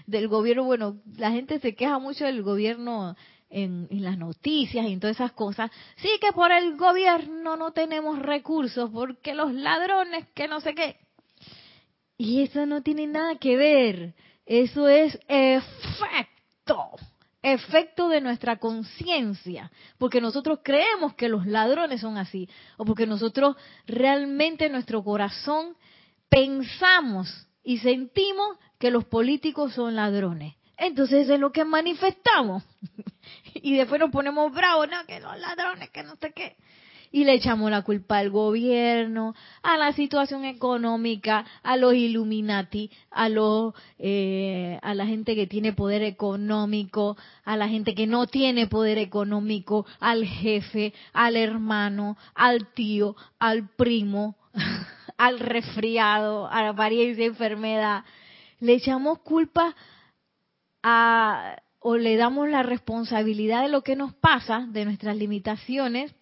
[0.06, 0.64] del gobierno.
[0.64, 3.16] Bueno, la gente se queja mucho del gobierno
[3.50, 5.70] en, en, las noticias y en todas esas cosas.
[5.96, 10.96] Sí que por el gobierno no tenemos recursos, porque los ladrones, que no sé qué.
[12.22, 14.14] Y eso no tiene nada que ver.
[14.46, 16.90] Eso es efecto
[17.42, 23.56] efecto de nuestra conciencia, porque nosotros creemos que los ladrones son así, o porque nosotros
[23.84, 25.74] realmente en nuestro corazón
[26.28, 30.54] pensamos y sentimos que los políticos son ladrones.
[30.76, 32.62] Entonces es lo que manifestamos.
[33.54, 36.56] y después nos ponemos bravos, no, que los ladrones, que no sé qué
[37.12, 43.28] y le echamos la culpa al gobierno, a la situación económica, a los Illuminati, a
[43.28, 48.66] los, eh, a la gente que tiene poder económico, a la gente que no tiene
[48.66, 54.36] poder económico, al jefe, al hermano, al tío, al primo,
[55.18, 58.04] al resfriado, a la apariencia de enfermedad.
[58.58, 59.76] Le echamos culpa
[60.82, 66.14] a o le damos la responsabilidad de lo que nos pasa, de nuestras limitaciones,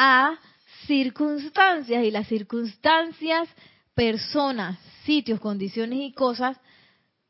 [0.00, 0.38] a
[0.86, 3.48] circunstancias y las circunstancias,
[3.94, 6.56] personas, sitios, condiciones y cosas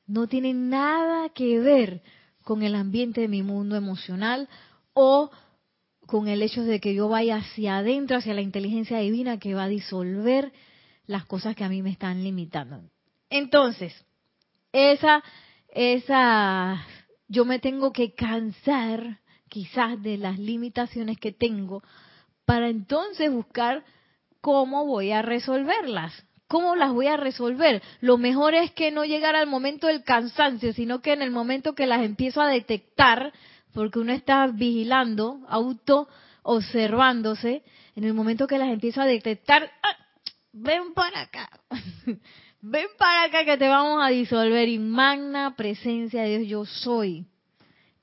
[0.06, 2.02] no tienen nada que ver
[2.44, 4.50] con el ambiente de mi mundo emocional
[4.92, 5.30] o
[6.06, 9.64] con el hecho de que yo vaya hacia adentro, hacia la inteligencia divina que va
[9.64, 10.52] a disolver
[11.06, 12.82] las cosas que a mí me están limitando.
[13.30, 13.94] Entonces,
[14.72, 15.24] esa,
[15.72, 16.84] esa,
[17.28, 21.82] yo me tengo que cansar quizás de las limitaciones que tengo
[22.48, 23.84] para entonces buscar
[24.40, 27.82] cómo voy a resolverlas, ¿cómo las voy a resolver?
[28.00, 31.74] Lo mejor es que no llegar al momento del cansancio, sino que en el momento
[31.74, 33.34] que las empiezo a detectar,
[33.74, 36.08] porque uno está vigilando, auto
[36.42, 39.96] observándose, en el momento que las empiezo a detectar, ¡ah!
[40.50, 41.50] ven para acá,
[42.62, 47.26] ven para acá que te vamos a disolver y magna presencia de Dios yo soy.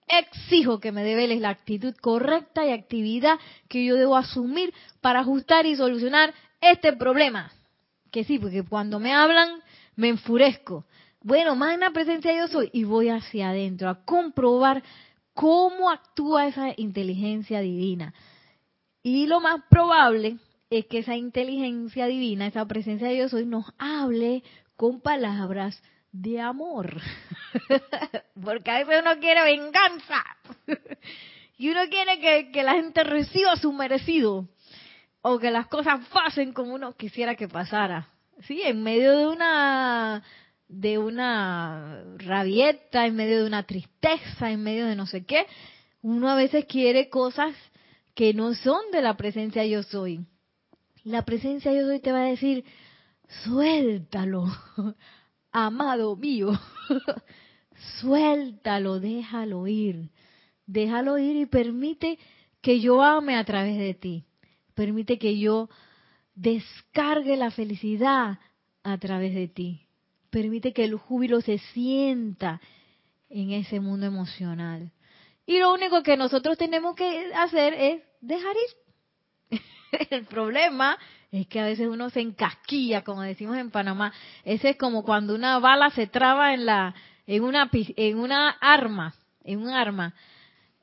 [0.08, 5.65] Exijo que me develes la actitud correcta y actividad que yo debo asumir para ajustar
[5.65, 7.52] y solucionar este problema.
[8.12, 9.62] Que sí, porque cuando me hablan
[9.96, 10.86] me enfurezco.
[11.22, 14.84] Bueno, magna presencia yo soy y voy hacia adentro a comprobar
[15.34, 18.13] cómo actúa esa inteligencia divina.
[19.02, 20.38] Y lo más probable
[20.70, 24.44] es que esa inteligencia divina, esa presencia de Dios hoy nos hable
[24.76, 25.82] con palabras
[26.21, 27.01] de amor.
[28.43, 30.23] Porque a veces uno quiere venganza.
[31.58, 34.47] y uno quiere que, que, la gente reciba su merecido.
[35.21, 38.08] O que las cosas pasen como uno quisiera que pasara.
[38.47, 40.23] Sí, en medio de una
[40.67, 45.45] de una rabieta, en medio de una tristeza, en medio de no sé qué,
[46.01, 47.54] uno a veces quiere cosas
[48.15, 50.25] que no son de la presencia yo soy.
[51.04, 52.65] La presencia yo soy te va a decir,
[53.43, 54.45] suéltalo,
[55.56, 56.52] amado mío,
[58.02, 60.10] suéltalo, déjalo ir,
[60.65, 62.20] déjalo ir y permite
[62.62, 64.26] que yo ame a través de ti,
[64.74, 65.70] permite que yo
[66.36, 68.38] descargue la felicidad
[68.84, 69.88] a través de ti,
[70.30, 72.60] permite que el júbilo se sienta
[73.30, 74.91] en ese mundo emocional.
[75.46, 78.56] Y lo único que nosotros tenemos que hacer es dejar
[79.52, 79.62] ir.
[80.10, 80.98] El problema
[81.36, 84.13] es que a veces uno se encasquilla, como decimos en Panamá.
[84.43, 86.95] Ese es como cuando una bala se traba en la
[87.28, 90.13] en una en una arma, en un arma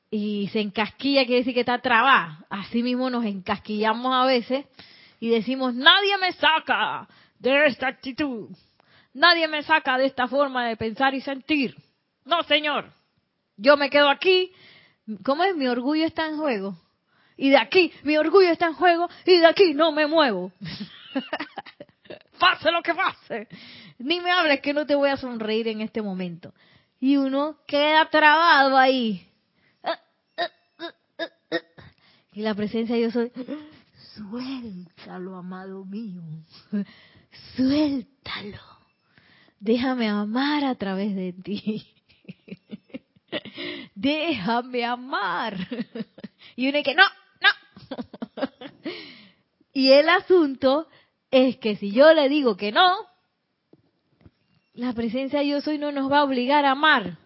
[0.09, 2.45] y se encasquilla quiere decir que está trabada.
[2.49, 4.65] Así mismo nos encasquillamos a veces
[5.19, 7.07] y decimos, "Nadie me saca
[7.39, 8.49] de esta actitud.
[9.13, 11.75] Nadie me saca de esta forma de pensar y sentir."
[12.25, 12.91] No, señor
[13.57, 14.51] yo me quedo aquí.
[15.23, 15.55] ¿Cómo es?
[15.55, 16.77] Mi orgullo está en juego.
[17.37, 20.51] Y de aquí, mi orgullo está en juego y de aquí no me muevo.
[22.39, 23.47] pase lo que pase.
[23.99, 26.53] Ni me hables que no te voy a sonreír en este momento.
[26.99, 29.27] Y uno queda trabado ahí.
[32.33, 33.31] Y la presencia de Dios soy,
[34.15, 36.21] suéltalo, amado mío.
[37.55, 38.61] Suéltalo.
[39.59, 41.87] Déjame amar a través de ti
[43.95, 45.55] déjame amar.
[46.55, 47.03] Y uno que no.
[49.73, 50.87] Y el asunto
[51.31, 52.95] es que si yo le digo que no,
[54.75, 57.17] la presencia de yo soy no nos va a obligar a amar.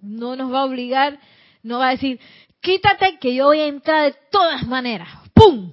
[0.00, 1.18] No nos va a obligar,
[1.62, 2.20] no va a decir,
[2.60, 5.08] quítate que yo voy a entrar de todas maneras.
[5.34, 5.72] ¡Pum!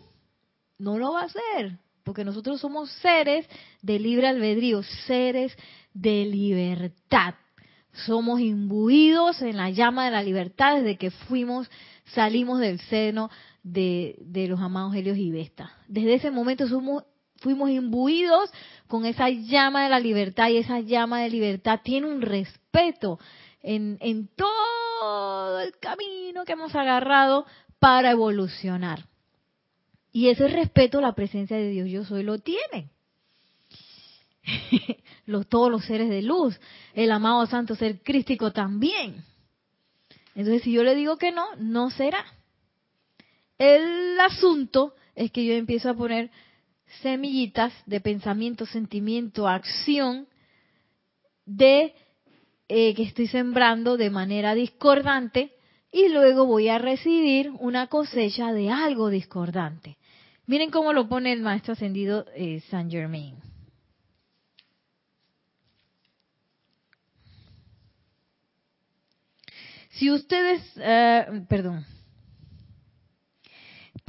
[0.79, 3.47] No lo va a hacer, porque nosotros somos seres
[3.81, 5.55] de libre albedrío, seres
[5.93, 7.35] de libertad
[8.05, 11.69] somos imbuidos en la llama de la libertad desde que fuimos,
[12.13, 13.29] salimos del seno
[13.63, 15.71] de, los amados Helios y Vesta.
[15.87, 16.65] Desde ese momento
[17.37, 18.51] fuimos imbuidos
[18.87, 23.19] con esa llama de la libertad y esa llama de libertad tiene un respeto
[23.61, 27.45] en, en todo el camino que hemos agarrado
[27.79, 29.05] para evolucionar.
[30.11, 32.89] Y ese respeto, la presencia de Dios yo soy, lo tiene.
[35.25, 36.59] los, todos los seres de luz,
[36.93, 39.23] el amado santo ser crístico también.
[40.35, 42.25] Entonces, si yo le digo que no, no será.
[43.59, 46.31] El asunto es que yo empiezo a poner
[47.01, 50.27] semillitas de pensamiento, sentimiento, acción
[51.45, 51.93] de
[52.69, 55.51] eh, que estoy sembrando de manera discordante
[55.91, 59.97] y luego voy a recibir una cosecha de algo discordante.
[60.45, 63.35] Miren cómo lo pone el maestro ascendido eh, Saint Germain.
[69.89, 71.85] Si ustedes, eh, perdón,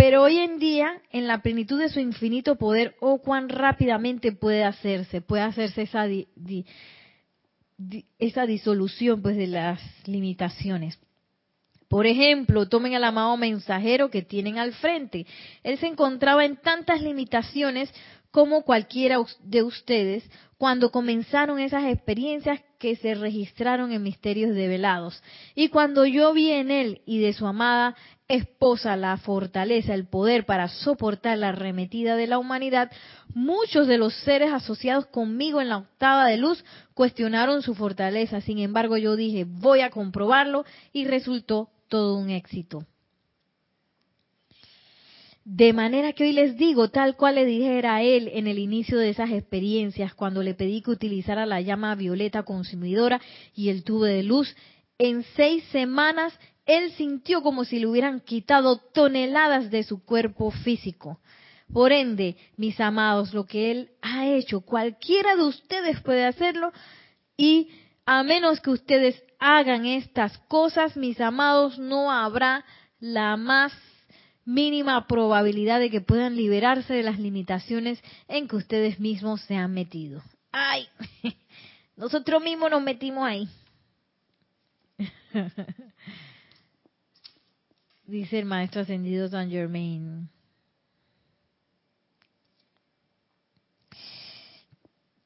[0.01, 4.65] pero hoy en día, en la plenitud de su infinito poder, oh, cuán rápidamente puede
[4.65, 6.07] hacerse, puede hacerse esa,
[8.19, 9.79] esa disolución pues de las
[10.09, 10.99] limitaciones.
[11.87, 15.27] Por ejemplo, tomen al amado mensajero que tienen al frente.
[15.63, 17.93] Él se encontraba en tantas limitaciones
[18.31, 20.25] como cualquiera de ustedes
[20.57, 25.23] cuando comenzaron esas experiencias que se registraron en misterios develados.
[25.55, 27.97] Y cuando yo vi en él y de su amada
[28.31, 32.91] esposa la fortaleza, el poder para soportar la arremetida de la humanidad,
[33.35, 36.65] muchos de los seres asociados conmigo en la octava de luz
[36.95, 38.41] cuestionaron su fortaleza.
[38.41, 42.87] Sin embargo, yo dije, voy a comprobarlo y resultó todo un éxito.
[45.45, 48.99] De manera que hoy les digo, tal cual le dijera a él en el inicio
[48.99, 53.21] de esas experiencias, cuando le pedí que utilizara la llama violeta consumidora
[53.57, 54.55] y el tubo de luz,
[54.99, 56.39] en seis semanas
[56.77, 61.19] él sintió como si le hubieran quitado toneladas de su cuerpo físico.
[61.73, 66.73] Por ende, mis amados, lo que él ha hecho, cualquiera de ustedes puede hacerlo
[67.37, 67.71] y
[68.07, 72.65] a menos que ustedes hagan estas cosas, mis amados, no habrá
[73.01, 73.73] la más
[74.45, 79.73] mínima probabilidad de que puedan liberarse de las limitaciones en que ustedes mismos se han
[79.73, 80.23] metido.
[80.53, 80.87] ¡Ay!
[81.97, 83.49] Nosotros mismos nos metimos ahí.
[88.11, 90.29] Dice el maestro ascendido San Germain.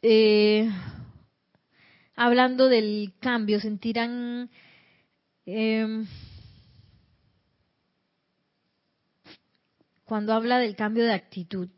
[0.02, 0.70] Eh,
[2.14, 4.50] hablando del cambio, sentirán
[5.46, 6.04] eh,
[10.04, 11.70] cuando habla del cambio de actitud.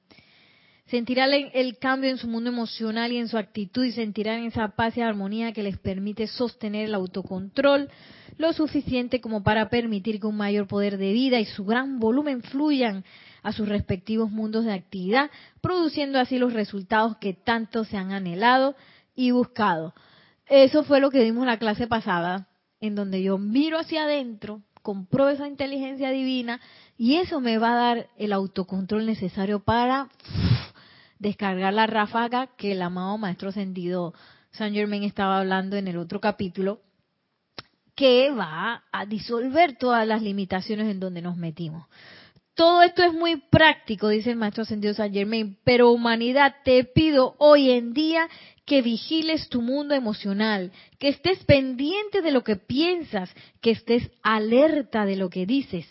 [0.89, 4.97] Sentirán el, cambio en su mundo emocional y en su actitud y sentirán esa paz
[4.97, 7.91] y armonía que les permite sostener el autocontrol
[8.39, 12.43] lo suficiente como para permitir que un mayor poder de vida y su gran volumen
[12.43, 13.05] fluyan
[13.43, 15.31] a sus respectivos mundos de actividad,
[15.61, 18.77] produciendo así los resultados que tanto se han anhelado
[19.15, 19.95] y buscado.
[20.47, 22.49] Eso fue lo que vimos en la clase pasada,
[22.81, 26.61] en donde yo miro hacia adentro, compruebo esa inteligencia divina
[26.97, 30.09] y eso me va a dar el autocontrol necesario para
[31.19, 34.15] descargar la ráfaga que el amado Maestro Ascendido
[34.51, 36.81] San Germain estaba hablando en el otro capítulo,
[37.95, 41.87] que va a disolver todas las limitaciones en donde nos metimos.
[42.55, 47.35] Todo esto es muy práctico, dice el Maestro Ascendido San Germain, pero humanidad, te pido
[47.39, 48.29] hoy en día
[48.65, 55.05] que vigiles tu mundo emocional, que estés pendiente de lo que piensas, que estés alerta
[55.05, 55.87] de lo que dices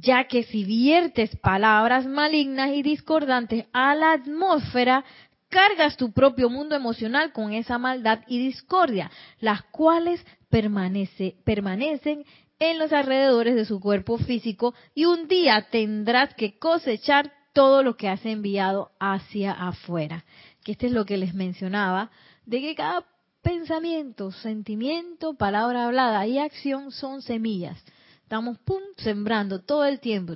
[0.00, 5.04] ya que si viertes palabras malignas y discordantes a la atmósfera,
[5.48, 12.24] cargas tu propio mundo emocional con esa maldad y discordia, las cuales permanece, permanecen
[12.58, 17.96] en los alrededores de su cuerpo físico y un día tendrás que cosechar todo lo
[17.96, 20.24] que has enviado hacia afuera.
[20.64, 22.10] Que este es lo que les mencionaba,
[22.46, 23.04] de que cada
[23.42, 27.82] pensamiento, sentimiento, palabra hablada y acción son semillas
[28.32, 30.32] Estamos pum, sembrando todo el tiempo.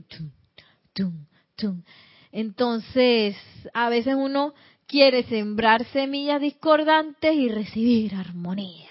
[2.30, 3.36] Entonces,
[3.72, 4.53] a veces uno
[4.86, 8.90] quiere sembrar semillas discordantes y recibir armonía.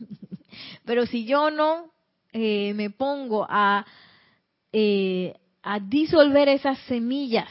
[0.86, 1.92] Pero si yo no
[2.32, 3.84] eh, me pongo a,
[4.72, 7.50] eh, a disolver esas semillas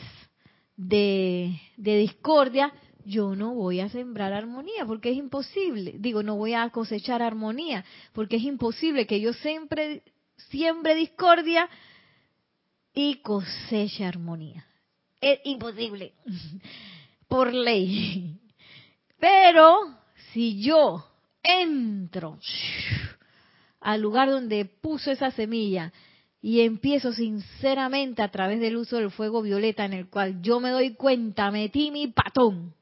[0.77, 2.73] de, de discordia,
[3.05, 5.93] yo no voy a sembrar armonía porque es imposible.
[5.99, 10.01] Digo, no voy a cosechar armonía porque es imposible que yo siempre
[10.49, 11.69] siembre discordia
[12.93, 14.65] y cosecha armonía.
[15.21, 16.13] Es imposible,
[17.27, 18.39] por ley.
[19.19, 19.77] Pero
[20.31, 21.05] si yo
[21.43, 22.39] entro
[23.81, 25.91] al lugar donde puso esa semilla
[26.41, 30.69] y empiezo sinceramente a través del uso del fuego violeta en el cual yo me
[30.69, 32.73] doy cuenta, metí mi patón,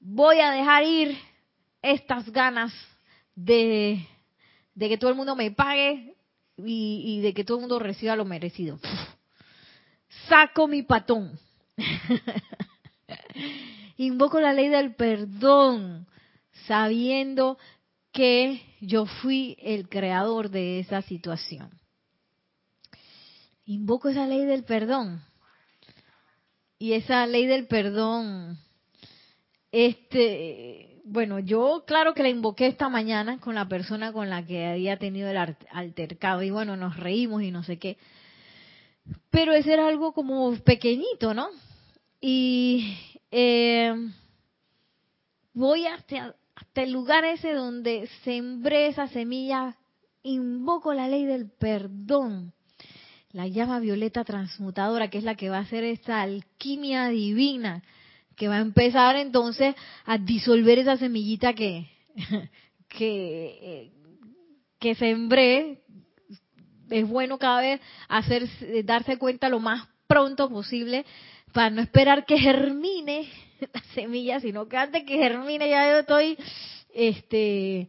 [0.00, 1.18] voy a dejar ir
[1.82, 2.72] estas ganas
[3.34, 4.06] de
[4.78, 6.14] de que todo el mundo me pague
[6.56, 8.78] y, de que todo el mundo reciba lo merecido.
[10.28, 11.36] Saco mi patón.
[13.96, 16.06] Invoco la ley del perdón,
[16.68, 17.58] sabiendo
[18.12, 21.70] que yo fui el creador de esa situación.
[23.66, 25.24] Invoco esa ley del perdón.
[26.78, 28.60] Y esa ley del perdón,
[29.72, 34.66] este, bueno, yo claro que la invoqué esta mañana con la persona con la que
[34.66, 37.96] había tenido el altercado y bueno, nos reímos y no sé qué.
[39.30, 41.48] Pero ese era algo como pequeñito, ¿no?
[42.20, 42.96] Y
[43.30, 43.94] eh,
[45.54, 49.76] voy hasta, hasta el lugar ese donde sembré esa semilla,
[50.22, 52.52] invoco la ley del perdón,
[53.32, 57.82] la llama violeta transmutadora, que es la que va a hacer esta alquimia divina
[58.38, 59.74] que va a empezar entonces
[60.06, 61.90] a disolver esa semillita que,
[62.88, 63.90] que,
[64.78, 65.82] que sembré.
[66.88, 68.48] Es bueno cada vez hacer,
[68.84, 71.04] darse cuenta lo más pronto posible
[71.52, 73.28] para no esperar que germine
[73.74, 76.38] la semilla, sino que antes que germine ya yo estoy
[76.94, 77.88] este,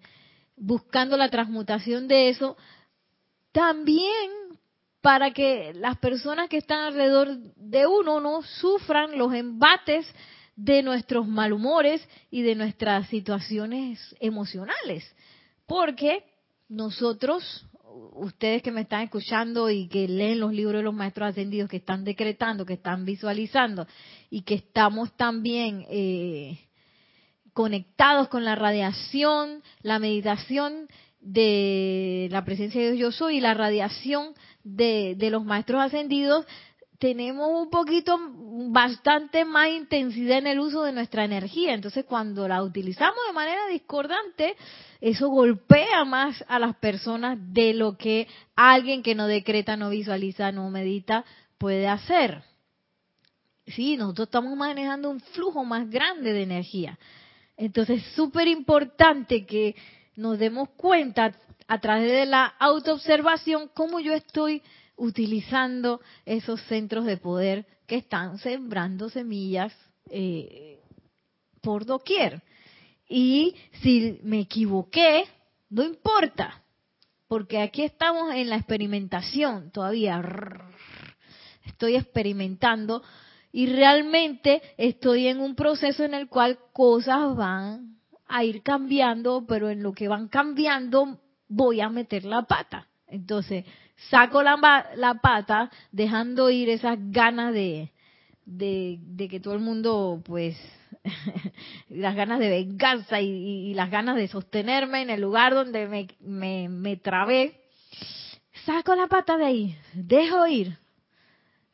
[0.57, 2.57] buscando la transmutación de eso.
[3.51, 4.31] También
[5.01, 10.05] para que las personas que están alrededor de uno no sufran los embates
[10.63, 15.09] de nuestros malhumores y de nuestras situaciones emocionales.
[15.65, 16.23] Porque
[16.67, 17.65] nosotros,
[18.13, 21.77] ustedes que me están escuchando y que leen los libros de los maestros ascendidos, que
[21.77, 23.87] están decretando, que están visualizando
[24.29, 26.59] y que estamos también eh,
[27.53, 30.89] conectados con la radiación, la meditación
[31.21, 34.33] de la presencia de Dios yo soy y la radiación
[34.63, 36.45] de, de los maestros ascendidos,
[36.99, 38.19] tenemos un poquito,
[38.71, 41.73] bastante más intensidad en el uso de nuestra energía.
[41.73, 44.55] Entonces, cuando la utilizamos de manera discordante,
[44.99, 50.51] eso golpea más a las personas de lo que alguien que no decreta, no visualiza,
[50.51, 51.23] no medita
[51.57, 52.43] puede hacer.
[53.65, 56.99] Sí, nosotros estamos manejando un flujo más grande de energía.
[57.55, 59.75] Entonces, es súper importante que
[60.17, 61.33] nos demos cuenta
[61.65, 64.61] a través de la autoobservación cómo yo estoy
[64.99, 69.73] utilizando esos centros de poder que están sembrando semillas
[70.11, 70.79] eh,
[71.61, 72.43] por doquier.
[73.07, 75.23] Y si me equivoqué,
[75.69, 76.61] no importa,
[77.27, 80.21] porque aquí estamos en la experimentación todavía.
[81.65, 83.01] Estoy experimentando
[83.51, 87.97] y realmente estoy en un proceso en el cual cosas van
[88.27, 92.87] a ir cambiando, pero en lo que van cambiando voy a meter la pata.
[93.07, 93.65] Entonces,
[94.09, 97.91] saco la, pata dejando ir esas ganas de,
[98.45, 100.57] de, que todo el mundo, pues,
[101.89, 106.69] las ganas de venganza y, las ganas de sostenerme en el lugar donde me, me,
[106.69, 107.61] me trabé.
[108.65, 110.77] Saco la pata de ahí, dejo ir.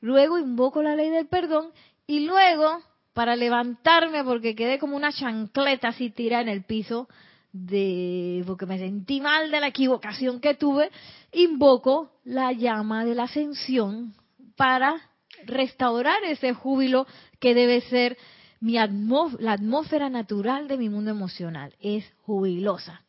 [0.02, 1.72] Luego invoco la ley del perdón
[2.08, 2.82] y luego,
[3.14, 7.08] para levantarme, porque quedé como una chancleta así tirada en el piso,
[7.56, 10.92] de porque me sentí mal de la equivocación que tuve,
[11.32, 14.14] invoco la llama de la ascensión
[14.58, 15.10] para
[15.46, 17.08] restaurar ese júbilo
[17.40, 18.18] que debe ser
[18.60, 21.74] mi la atmósfera natural de mi mundo emocional.
[21.80, 23.04] Es jubilosa.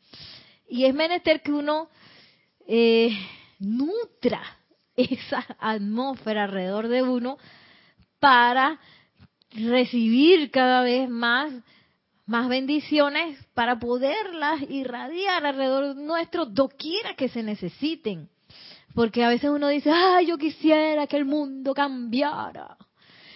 [0.68, 1.88] Y es menester que uno
[2.68, 3.18] eh,
[3.59, 4.42] nutra
[4.97, 7.36] esa atmósfera alrededor de uno
[8.20, 8.78] para
[9.51, 11.53] recibir cada vez más
[12.27, 18.29] más bendiciones para poderlas irradiar alrededor nuestro doquiera que se necesiten.
[18.95, 22.77] Porque a veces uno dice, ay, yo quisiera que el mundo cambiara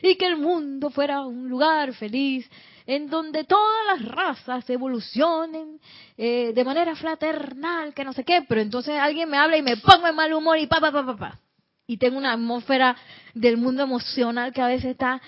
[0.03, 2.51] y que el mundo fuera un lugar feliz
[2.87, 5.79] en donde todas las razas evolucionen
[6.17, 9.77] eh, de manera fraternal, que no sé qué, pero entonces alguien me habla y me
[9.77, 11.39] pongo en mal humor y pa, pa, pa, pa, pa.
[11.87, 12.97] Y tengo una atmósfera
[13.35, 15.21] del mundo emocional que a veces está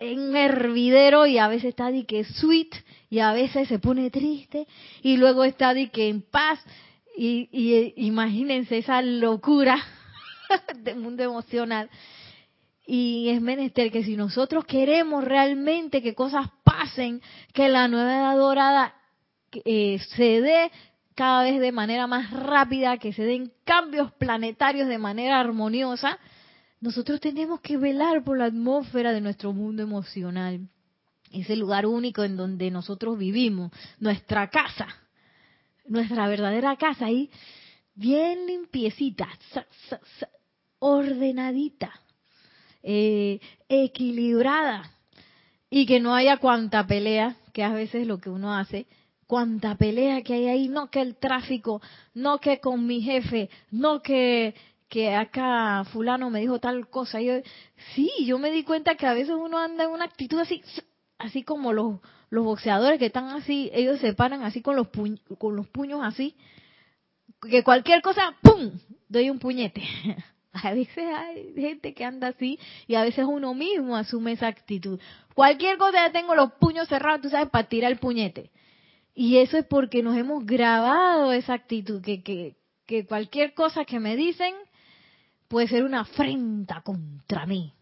[0.00, 2.74] en hervidero y a veces está de que sweet
[3.10, 4.66] y a veces se pone triste
[5.02, 6.58] y luego está de que en paz.
[7.16, 9.76] Y, y imagínense esa locura
[10.78, 11.90] del mundo emocional.
[12.86, 17.20] Y es menester que si nosotros queremos realmente que cosas pasen,
[17.52, 18.94] que la nueva edad dorada
[19.64, 20.72] eh, se dé
[21.14, 26.18] cada vez de manera más rápida, que se den cambios planetarios de manera armoniosa,
[26.80, 30.68] nosotros tenemos que velar por la atmósfera de nuestro mundo emocional,
[31.30, 34.88] ese lugar único en donde nosotros vivimos, nuestra casa,
[35.86, 37.30] nuestra verdadera casa ahí,
[37.94, 39.28] bien limpiecita,
[40.78, 41.92] ordenadita,
[42.82, 44.90] eh, equilibrada,
[45.68, 48.86] y que no haya cuanta pelea, que a veces es lo que uno hace,
[49.26, 51.80] cuanta pelea que hay ahí, no que el tráfico,
[52.14, 54.54] no que con mi jefe, no que
[54.90, 57.22] que acá fulano me dijo tal cosa.
[57.22, 57.34] Yo,
[57.94, 60.62] sí, yo me di cuenta que a veces uno anda en una actitud así,
[61.16, 64.88] así como los, los boxeadores que están así, ellos se paran así con los,
[65.38, 66.36] con los puños así,
[67.48, 68.72] que cualquier cosa, ¡pum!,
[69.08, 69.82] doy un puñete.
[70.52, 74.98] A veces hay gente que anda así y a veces uno mismo asume esa actitud.
[75.32, 78.50] Cualquier cosa ya tengo los puños cerrados, tú sabes, para tirar el puñete.
[79.14, 84.00] Y eso es porque nos hemos grabado esa actitud, que, que, que cualquier cosa que
[84.00, 84.52] me dicen,
[85.50, 87.74] puede ser una afrenta contra mí.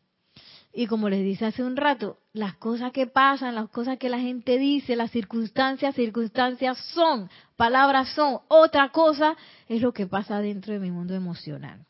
[0.73, 4.19] Y como les dice hace un rato, las cosas que pasan, las cosas que la
[4.19, 9.37] gente dice, las circunstancias, circunstancias son, palabras son, otra cosa
[9.69, 11.85] es lo que pasa dentro de mi mundo emocional.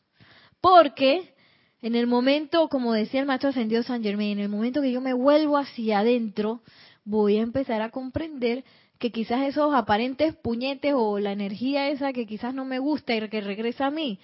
[0.59, 1.33] Porque
[1.81, 4.99] en el momento, como decía el maestro ascendido San Germain, en el momento que yo
[4.99, 6.61] me vuelvo hacia adentro,
[7.05, 8.65] voy a empezar a comprender
[8.97, 13.29] que quizás esos aparentes puñetes o la energía esa que quizás no me gusta y
[13.29, 14.19] que regresa a mí,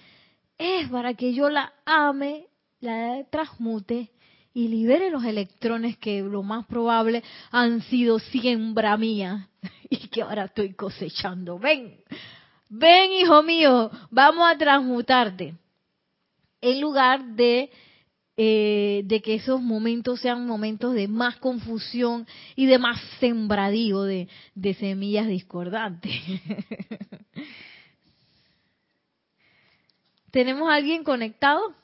[0.58, 2.46] es para que yo la ame,
[2.80, 4.10] la transmute
[4.54, 9.50] y libere los electrones que lo más probable han sido siembra mía
[9.90, 11.58] y que ahora estoy cosechando.
[11.58, 11.96] Ven,
[12.70, 15.54] ven hijo mío, vamos a transmutarte.
[16.62, 17.70] En lugar de,
[18.38, 24.26] eh, de que esos momentos sean momentos de más confusión y de más sembradío de,
[24.54, 26.14] de semillas discordantes.
[30.36, 31.74] ¿Tenemos a alguien conectado?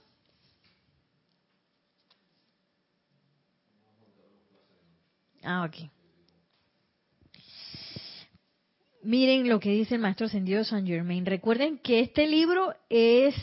[5.43, 5.91] Ah, ok.
[9.05, 11.25] Miren lo que dice el maestro ascendido San Germain.
[11.25, 13.35] Recuerden que este libro es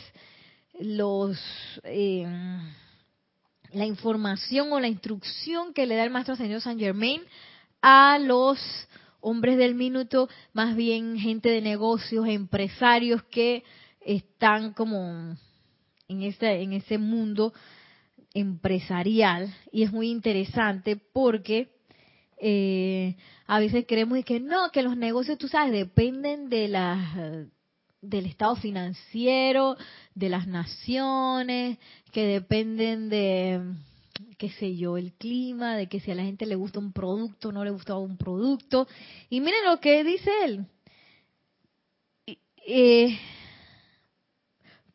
[0.78, 1.36] los
[1.82, 2.24] eh,
[3.72, 7.20] la información o la instrucción que le da el maestro ascendido San Germain
[7.82, 8.60] a los
[9.20, 13.64] hombres del minuto, más bien gente de negocios, empresarios que
[14.16, 15.36] están como
[16.08, 17.52] en ese, en ese mundo
[18.34, 21.70] empresarial y es muy interesante porque
[22.38, 27.48] eh, a veces creemos que no, que los negocios, tú sabes, dependen de las
[28.00, 29.76] del estado financiero,
[30.14, 31.78] de las naciones,
[32.12, 33.60] que dependen de,
[34.38, 37.52] qué sé yo, el clima, de que si a la gente le gusta un producto,
[37.52, 38.88] no le gusta un producto.
[39.28, 40.66] Y miren lo que dice él.
[42.66, 43.18] Eh,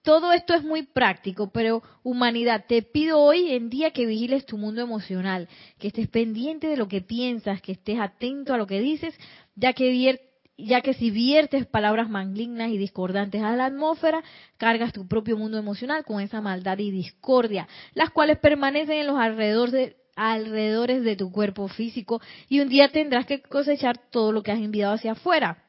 [0.05, 4.55] todo esto es muy práctico, pero humanidad, te pido hoy en día que vigiles tu
[4.55, 5.49] mundo emocional,
[5.79, 9.15] que estés pendiente de lo que piensas, que estés atento a lo que dices,
[9.55, 14.23] ya que, si viertes palabras malignas y discordantes a la atmósfera,
[14.57, 19.17] cargas tu propio mundo emocional con esa maldad y discordia, las cuales permanecen en los
[19.17, 24.43] alrededores de, alrededores de tu cuerpo físico y un día tendrás que cosechar todo lo
[24.43, 25.63] que has enviado hacia afuera.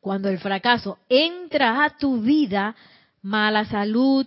[0.00, 2.76] Cuando el fracaso entra a tu vida,
[3.26, 4.24] mala salud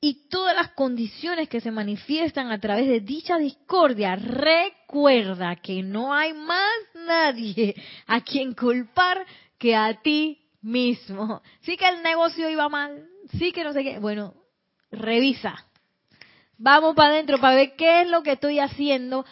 [0.00, 6.12] y todas las condiciones que se manifiestan a través de dicha discordia, recuerda que no
[6.12, 6.70] hay más
[7.06, 7.74] nadie
[8.06, 9.24] a quien culpar
[9.58, 11.40] que a ti mismo.
[11.62, 13.98] Sí que el negocio iba mal, sí que no sé qué.
[13.98, 14.34] Bueno,
[14.90, 15.66] revisa.
[16.58, 19.24] Vamos para adentro para ver qué es lo que estoy haciendo,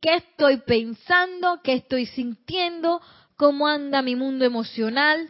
[0.00, 3.02] qué estoy pensando, qué estoy sintiendo,
[3.36, 5.28] cómo anda mi mundo emocional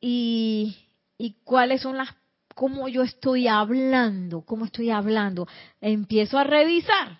[0.00, 0.76] y,
[1.18, 2.19] y cuáles son las
[2.60, 5.48] cómo yo estoy hablando, cómo estoy hablando.
[5.80, 7.18] Empiezo a revisar,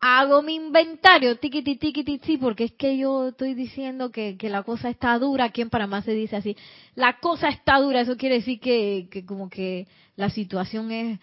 [0.00, 4.88] hago mi inventario, tiquiti, tiquiti, sí, porque es que yo estoy diciendo que, la cosa
[4.88, 6.56] está dura, aquí en Panamá se dice así,
[6.94, 11.18] la cosa está dura, eso quiere decir que, como que la situación es,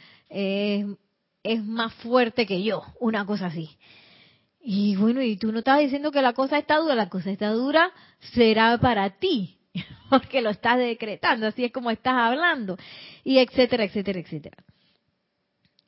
[1.41, 3.71] es más fuerte que yo, una cosa así.
[4.61, 7.49] Y bueno, y tú no estás diciendo que la cosa está dura, la cosa está
[7.49, 7.91] dura
[8.35, 9.58] será para ti,
[10.09, 12.77] porque lo estás decretando, así es como estás hablando,
[13.23, 14.57] y etcétera, etcétera, etcétera.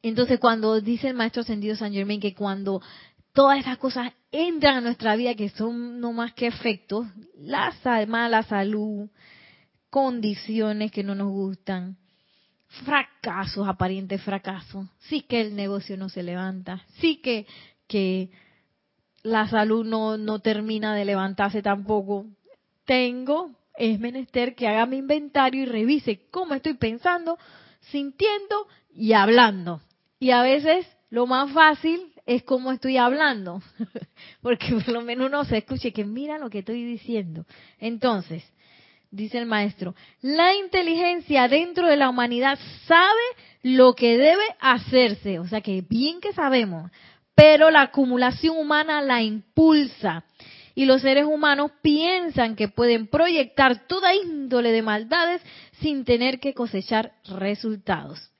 [0.01, 2.81] Entonces, cuando dice el maestro ascendido San Germain que cuando
[3.33, 7.73] todas esas cosas entran a nuestra vida, que son no más que efectos, la
[8.07, 9.09] mala salud,
[9.89, 11.97] condiciones que no nos gustan,
[12.85, 17.45] fracasos, aparentes fracasos, sí que el negocio no se levanta, sí que,
[17.87, 18.31] que
[19.23, 22.25] la salud no, no termina de levantarse tampoco,
[22.85, 27.37] tengo es menester que haga mi inventario y revise cómo estoy pensando,
[27.79, 29.81] sintiendo y hablando.
[30.19, 33.61] Y a veces lo más fácil es cómo estoy hablando,
[34.41, 37.45] porque por lo menos uno se escuche que mira lo que estoy diciendo.
[37.79, 38.43] Entonces,
[39.09, 42.57] dice el maestro, la inteligencia dentro de la humanidad
[42.87, 43.21] sabe
[43.61, 46.91] lo que debe hacerse, o sea que bien que sabemos,
[47.35, 50.23] pero la acumulación humana la impulsa
[50.75, 55.41] y los seres humanos piensan que pueden proyectar toda índole de maldades
[55.81, 58.31] sin tener que cosechar resultados.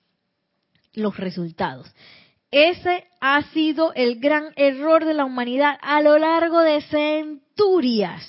[0.94, 1.92] Los resultados.
[2.52, 8.28] Ese ha sido el gran error de la humanidad a lo largo de centurias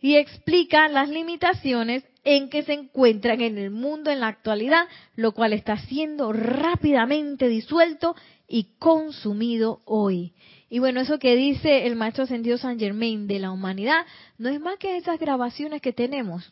[0.00, 4.86] y explica las limitaciones en que se encuentran en el mundo en la actualidad,
[5.16, 8.14] lo cual está siendo rápidamente disuelto
[8.46, 10.32] y consumido hoy.
[10.74, 14.04] Y bueno, eso que dice el maestro ascendido San Germain de la humanidad
[14.38, 16.50] no es más que esas grabaciones que tenemos.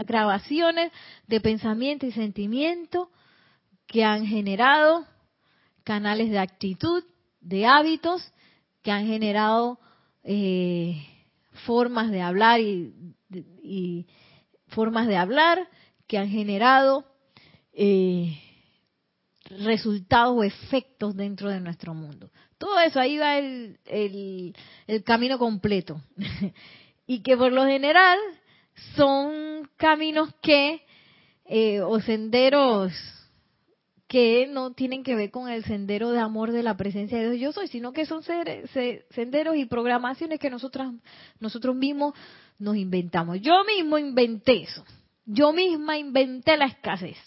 [0.00, 0.90] Grabaciones
[1.28, 3.08] de pensamiento y sentimiento
[3.86, 5.06] que han generado
[5.84, 7.04] canales de actitud,
[7.40, 8.32] de hábitos,
[8.82, 9.78] que han generado
[10.24, 11.06] eh,
[11.66, 12.92] formas de hablar y,
[13.62, 14.08] y,
[14.66, 15.68] formas de hablar,
[16.08, 17.04] que han generado
[17.72, 18.36] eh,
[19.50, 22.28] resultados o efectos dentro de nuestro mundo.
[22.58, 26.00] Todo eso, ahí va el, el, camino completo.
[27.06, 28.18] y que por lo general
[28.94, 30.82] son caminos que,
[31.44, 32.92] eh, o senderos
[34.08, 37.40] que no tienen que ver con el sendero de amor de la presencia de Dios
[37.40, 40.92] yo soy, sino que son senderos y programaciones que nosotras,
[41.40, 42.14] nosotros mismos
[42.58, 43.40] nos inventamos.
[43.40, 44.84] Yo mismo inventé eso.
[45.24, 47.18] Yo misma inventé la escasez.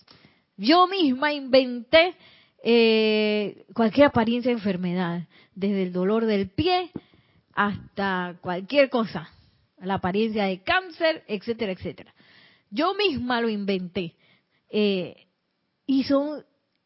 [0.55, 2.15] Yo misma inventé
[2.64, 6.91] eh, cualquier apariencia de enfermedad, desde el dolor del pie
[7.53, 9.30] hasta cualquier cosa,
[9.82, 12.14] la apariencia de cáncer, etcétera, etcétera.
[12.70, 14.16] Yo misma lo inventé.
[14.70, 15.28] Eh,
[15.86, 16.45] y son,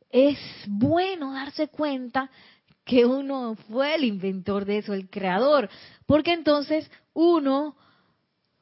[0.10, 2.30] es bueno darse cuenta
[2.86, 5.70] que uno fue el inventor de eso, el creador,
[6.06, 7.76] porque entonces uno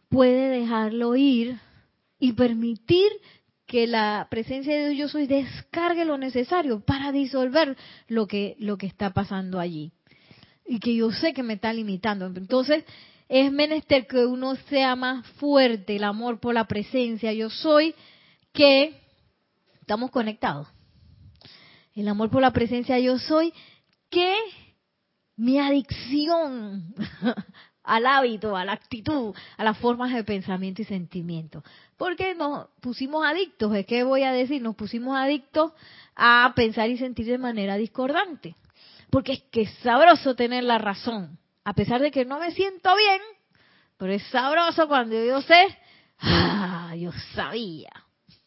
[0.09, 1.57] puede dejarlo ir
[2.19, 3.09] y permitir
[3.71, 7.77] que la presencia de Dios yo soy descargue lo necesario para disolver
[8.09, 9.93] lo que lo que está pasando allí
[10.65, 12.25] y que yo sé que me está limitando.
[12.25, 12.83] Entonces,
[13.29, 17.95] es menester que uno sea más fuerte, el amor por la presencia yo soy,
[18.51, 18.99] que
[19.79, 20.67] estamos conectados.
[21.95, 23.53] El amor por la presencia yo soy,
[24.09, 24.35] que
[25.37, 26.93] mi adicción
[27.83, 31.63] al hábito, a la actitud, a las formas de pensamiento y sentimiento.
[31.97, 34.61] Porque nos pusimos adictos, ¿de qué voy a decir?
[34.61, 35.71] Nos pusimos adictos
[36.15, 38.55] a pensar y sentir de manera discordante.
[39.09, 41.37] Porque es que es sabroso tener la razón.
[41.63, 43.21] A pesar de que no me siento bien,
[43.97, 45.77] pero es sabroso cuando yo sé,
[46.19, 47.91] ah, yo sabía.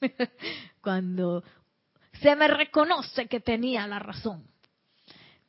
[0.81, 1.45] cuando
[2.21, 4.45] se me reconoce que tenía la razón.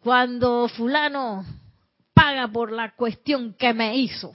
[0.01, 1.45] Cuando fulano
[2.15, 4.33] paga por la cuestión que me hizo.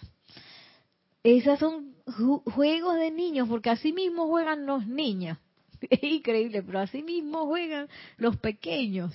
[1.25, 1.97] Esos son
[2.45, 5.37] juegos de niños, porque así mismo juegan los niños.
[5.91, 9.13] Es increíble, pero así mismo juegan los pequeños.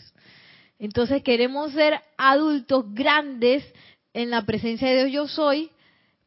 [0.79, 3.63] Entonces queremos ser adultos grandes
[4.13, 5.69] en la presencia de Dios yo soy,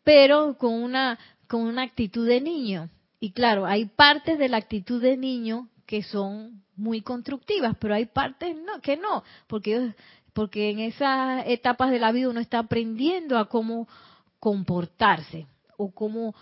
[0.04, 1.18] pero con una,
[1.48, 2.88] con una actitud de niño.
[3.20, 8.06] Y claro, hay partes de la actitud de niño que son muy constructivas, pero hay
[8.06, 9.92] partes no, que no, porque,
[10.38, 13.88] porque en esas etapas de la vida uno está aprendiendo a cómo
[14.38, 16.32] comportarse o cómo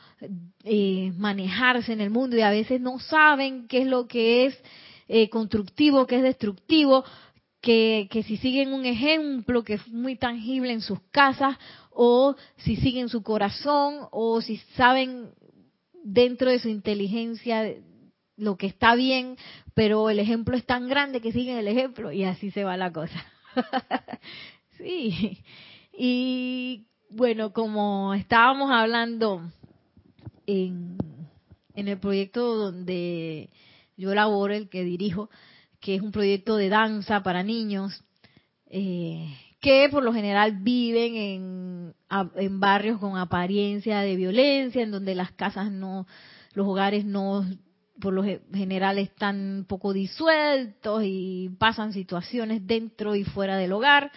[0.65, 4.59] eh, manejarse en el mundo y a veces no saben qué es lo que es
[5.09, 7.07] eh, constructivo, qué es destructivo,
[7.63, 11.57] que, que, si siguen un ejemplo que es muy tangible en sus casas,
[11.91, 15.31] o si siguen su corazón, o si saben
[16.05, 17.65] dentro de su inteligencia
[18.37, 19.39] lo que está bien,
[19.73, 22.93] pero el ejemplo es tan grande que siguen el ejemplo y así se va la
[22.93, 23.25] cosa.
[24.79, 25.43] sí.
[25.93, 29.51] Y bueno, como estábamos hablando
[30.47, 30.99] en,
[31.75, 33.51] en el proyecto donde
[33.97, 35.31] yo laboro, el que dirijo,
[35.81, 38.05] que es un proyecto de danza para niños,
[38.69, 39.27] eh,
[39.61, 41.95] que por lo general viven en,
[42.37, 46.07] en barrios con apariencia de violencia, en donde las casas no,
[46.53, 47.45] los hogares no,
[48.01, 54.13] por lo general están poco disueltos y pasan situaciones dentro y fuera del hogar.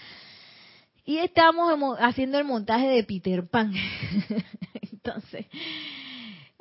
[1.05, 3.73] Y estamos haciendo el montaje de Peter Pan.
[4.91, 5.45] Entonces,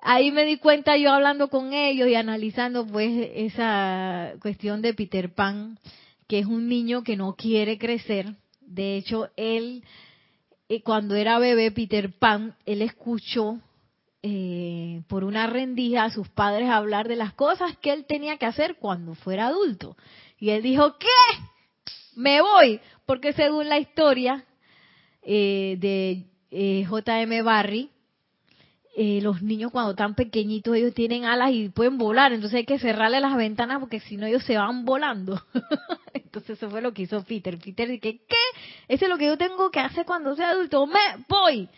[0.01, 5.35] ahí me di cuenta yo hablando con ellos y analizando pues esa cuestión de Peter
[5.35, 5.79] Pan,
[6.27, 8.37] que es un niño que no quiere crecer.
[8.61, 9.85] De hecho, él,
[10.69, 13.61] eh, cuando era bebé, Peter Pan, él escuchó
[14.31, 18.45] eh, por una rendija a sus padres hablar de las cosas que él tenía que
[18.45, 19.97] hacer cuando fuera adulto.
[20.39, 21.07] Y él dijo, ¿qué?
[22.15, 24.45] Me voy, porque según la historia
[25.23, 27.41] eh, de J.M.
[27.43, 27.91] Barry,
[29.01, 32.81] eh, los niños cuando están pequeñitos ellos tienen alas y pueden volar, entonces hay que
[32.81, 35.41] cerrarle las ventanas porque si no ellos se van volando.
[36.13, 37.57] entonces eso fue lo que hizo Peter.
[37.59, 38.37] Peter dice, ¿qué?
[38.89, 41.69] Eso es lo que yo tengo que hacer cuando sea adulto, me voy.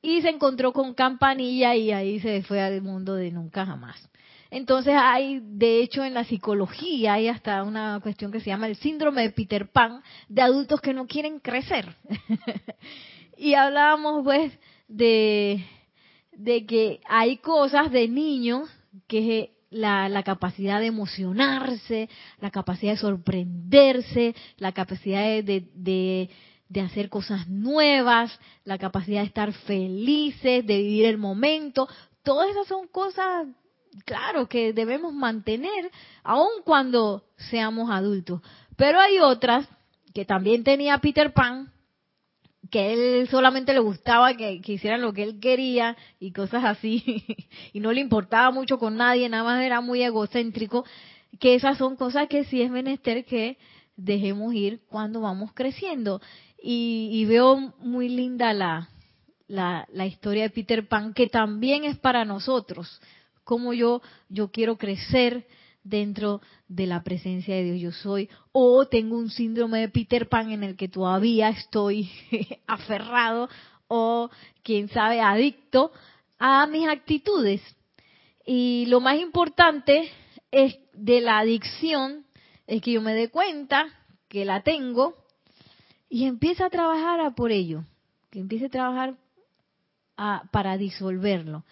[0.00, 4.08] Y se encontró con Campanilla y ahí se fue al mundo de nunca jamás.
[4.50, 8.76] Entonces hay, de hecho, en la psicología hay hasta una cuestión que se llama el
[8.76, 11.96] síndrome de Peter Pan de adultos que no quieren crecer.
[13.36, 15.64] y hablábamos pues de
[16.38, 18.70] de que hay cosas de niños
[19.08, 22.08] que la, la, capacidad de emocionarse,
[22.40, 26.30] la capacidad de sorprenderse, la capacidad de, de, de,
[26.76, 31.88] hacer cosas nuevas, la capacidad de estar felices, de vivir el momento.
[32.22, 33.46] Todas esas son cosas,
[34.04, 35.90] claro, que debemos mantener
[36.22, 38.42] aun cuando seamos adultos.
[38.76, 39.66] Pero hay otras
[40.14, 41.72] que también tenía Peter Pan,
[42.70, 47.24] que él solamente le gustaba que, hicieran lo que él quería y cosas así,
[47.72, 50.84] y no le importaba mucho con nadie, nada más era muy egocéntrico,
[51.40, 53.58] que esas son cosas que sí es menester que
[53.96, 56.20] dejemos ir cuando vamos creciendo.
[56.60, 58.88] Y, veo muy linda la,
[59.46, 63.00] la, la historia de Peter Pan, que también es para nosotros,
[63.44, 65.46] como yo, yo quiero crecer
[65.84, 70.50] dentro de la presencia de Dios yo soy, o tengo un síndrome de Peter Pan
[70.50, 72.10] en el que todavía estoy
[72.66, 73.48] aferrado
[73.86, 74.30] o,
[74.62, 75.92] quién sabe, adicto
[76.38, 77.62] a mis actitudes.
[78.44, 80.10] Y lo más importante
[80.50, 82.24] es de la adicción
[82.66, 83.86] es que yo me dé cuenta
[84.28, 85.16] que la tengo
[86.08, 87.84] y empiece a trabajar a por ello,
[88.30, 89.14] que empiece a trabajar
[90.50, 91.64] para disolverlo.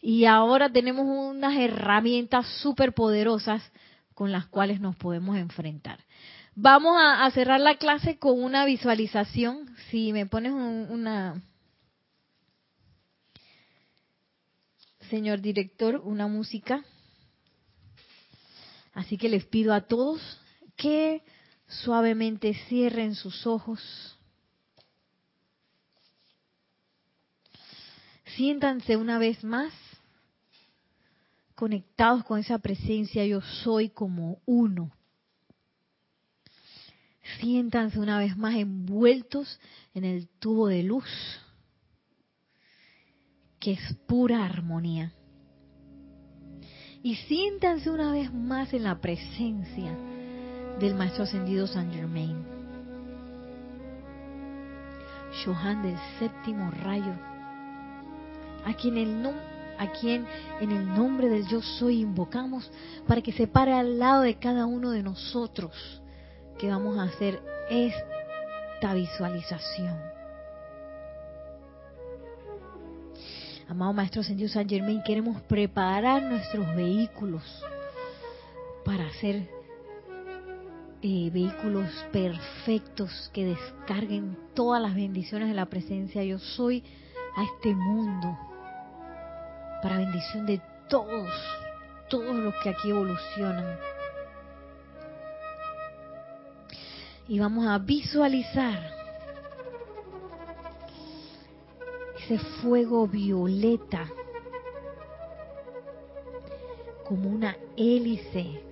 [0.00, 3.62] Y ahora tenemos unas herramientas súper poderosas
[4.14, 6.04] con las cuales nos podemos enfrentar.
[6.54, 9.74] Vamos a, cerrar la clase con una visualización.
[9.90, 11.40] Si me pones una...
[15.08, 16.84] Señor director, una música.
[18.92, 20.20] Así que les pido a todos
[20.76, 21.22] que
[21.68, 24.18] suavemente cierren sus ojos.
[28.36, 29.72] Siéntanse una vez más
[31.54, 34.92] conectados con esa presencia yo soy como uno.
[37.40, 39.60] Siéntanse una vez más envueltos
[39.92, 41.04] en el tubo de luz,
[43.60, 45.12] que es pura armonía.
[47.02, 50.07] Y siéntanse una vez más en la presencia
[50.78, 52.44] del Maestro Ascendido San Germain.
[55.44, 57.12] Johan del séptimo rayo,
[58.64, 59.26] a quien, el
[59.78, 60.26] a quien
[60.60, 62.70] en el nombre del Yo Soy invocamos
[63.06, 65.72] para que se pare al lado de cada uno de nosotros
[66.58, 69.96] que vamos a hacer esta visualización.
[73.68, 77.42] Amado Maestro Ascendido San Germain, queremos preparar nuestros vehículos
[78.84, 79.57] para hacer
[81.00, 86.82] eh, vehículos perfectos que descarguen todas las bendiciones de la presencia yo soy
[87.36, 88.36] a este mundo
[89.80, 91.30] para bendición de todos,
[92.08, 93.78] todos los que aquí evolucionan.
[97.28, 98.90] Y vamos a visualizar
[102.18, 104.08] ese fuego violeta
[107.04, 108.67] como una hélice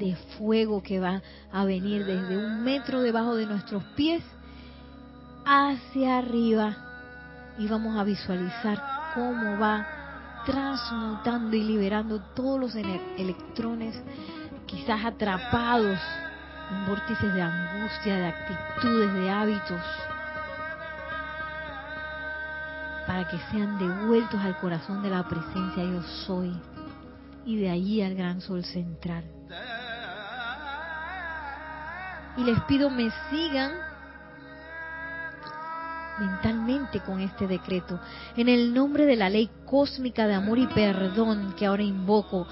[0.00, 1.22] de fuego que va
[1.52, 4.24] a venir desde un metro debajo de nuestros pies
[5.44, 6.76] hacia arriba
[7.58, 8.82] y vamos a visualizar
[9.14, 9.86] cómo va
[10.46, 14.00] transmutando y liberando todos los electrones
[14.66, 15.98] quizás atrapados
[16.70, 19.82] en vórtices de angustia, de actitudes, de hábitos,
[23.06, 26.52] para que sean devueltos al corazón de la presencia yo soy
[27.44, 29.39] y de allí al gran sol central.
[32.36, 33.72] Y les pido me sigan
[36.20, 37.98] mentalmente con este decreto.
[38.36, 42.46] En el nombre de la ley cósmica de amor y perdón que ahora invoco,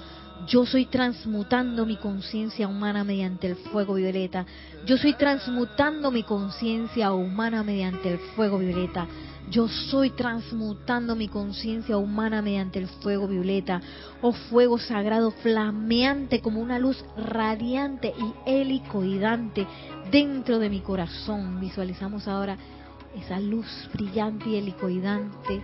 [0.47, 4.45] yo soy transmutando mi conciencia humana mediante el fuego violeta.
[4.85, 9.07] Yo soy transmutando mi conciencia humana mediante el fuego violeta.
[9.49, 13.81] Yo soy transmutando mi conciencia humana mediante el fuego violeta.
[14.21, 19.65] Oh fuego sagrado flameante como una luz radiante y helicoidante
[20.11, 21.59] dentro de mi corazón.
[21.59, 22.57] Visualizamos ahora
[23.15, 25.63] esa luz brillante y helicoidante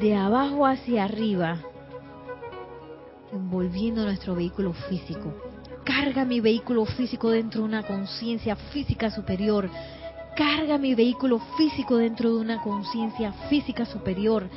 [0.00, 1.58] de abajo hacia arriba,
[3.30, 5.34] envolviendo nuestro vehículo físico.
[5.84, 9.68] Carga mi vehículo físico dentro de una conciencia física superior.
[10.40, 14.48] Carga mi vehículo físico dentro de una conciencia física superior.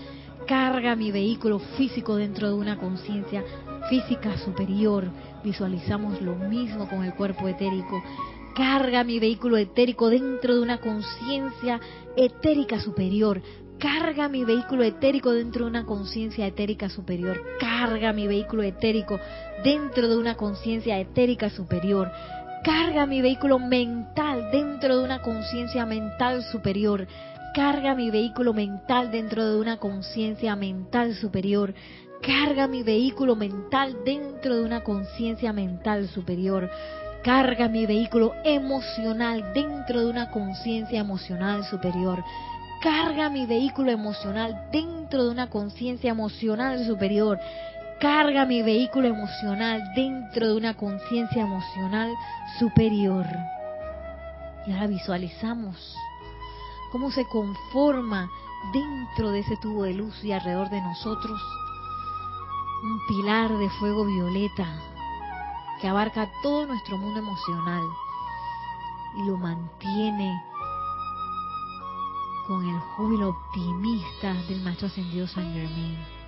[0.48, 3.44] Carga mi vehículo físico dentro de una conciencia
[3.90, 5.12] física superior.
[5.44, 8.02] Visualizamos lo mismo con el cuerpo etérico
[8.56, 11.82] Carga mi vehículo etérico dentro de una conciencia
[12.16, 13.42] etérica superior.
[13.80, 17.42] Carga mi vehículo etérico dentro de una conciencia etérica superior.
[17.60, 19.20] Carga mi vehículo etérico
[19.64, 22.12] dentro de una conciencia etérica superior.
[22.64, 27.06] Carga mi vehículo mental dentro de una conciencia mental superior.
[27.54, 31.74] Carga mi vehículo mental dentro de una conciencia mental superior.
[32.22, 36.72] Carga mi vehículo mental dentro de una conciencia mental superior.
[37.22, 42.24] Carga mi vehículo emocional dentro de una conciencia emocional superior.
[42.82, 47.40] Carga mi vehículo emocional dentro de una conciencia emocional superior.
[48.00, 52.14] Carga mi vehículo emocional dentro de una conciencia emocional
[52.60, 53.26] superior.
[54.66, 55.96] Y ahora visualizamos
[56.92, 58.30] cómo se conforma
[58.72, 61.42] dentro de ese tubo de luz y alrededor de nosotros
[62.84, 64.68] un pilar de fuego violeta
[65.80, 67.84] que abarca todo nuestro mundo emocional
[69.18, 70.44] y lo mantiene
[72.48, 76.23] con el júbilo optimista del Maestro Ascendido San Germain.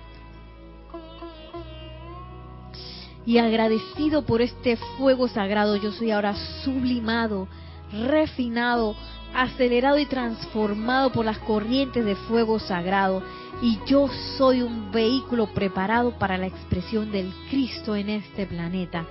[3.26, 7.48] Y agradecido por este fuego sagrado, yo soy ahora sublimado,
[7.92, 8.94] refinado,
[9.34, 13.22] acelerado y transformado por las corrientes de fuego sagrado.
[13.60, 14.08] Y yo
[14.38, 19.06] soy un vehículo preparado para la expresión del Cristo en este planeta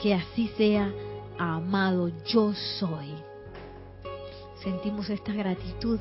[0.00, 0.92] que así sea,
[1.38, 3.12] amado yo soy.
[4.62, 5.98] Sentimos esta gratitud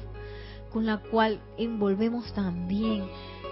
[0.72, 3.06] con la cual envolvemos también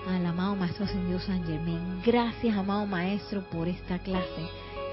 [0.08, 2.01] al amado Maestro Ascendido San Germain.
[2.06, 4.49] Gracias, amado Maestro, por esta clase,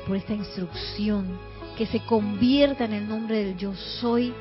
[0.07, 1.39] por esta instrucción,
[1.77, 4.33] que se convierta en el nombre del yo soy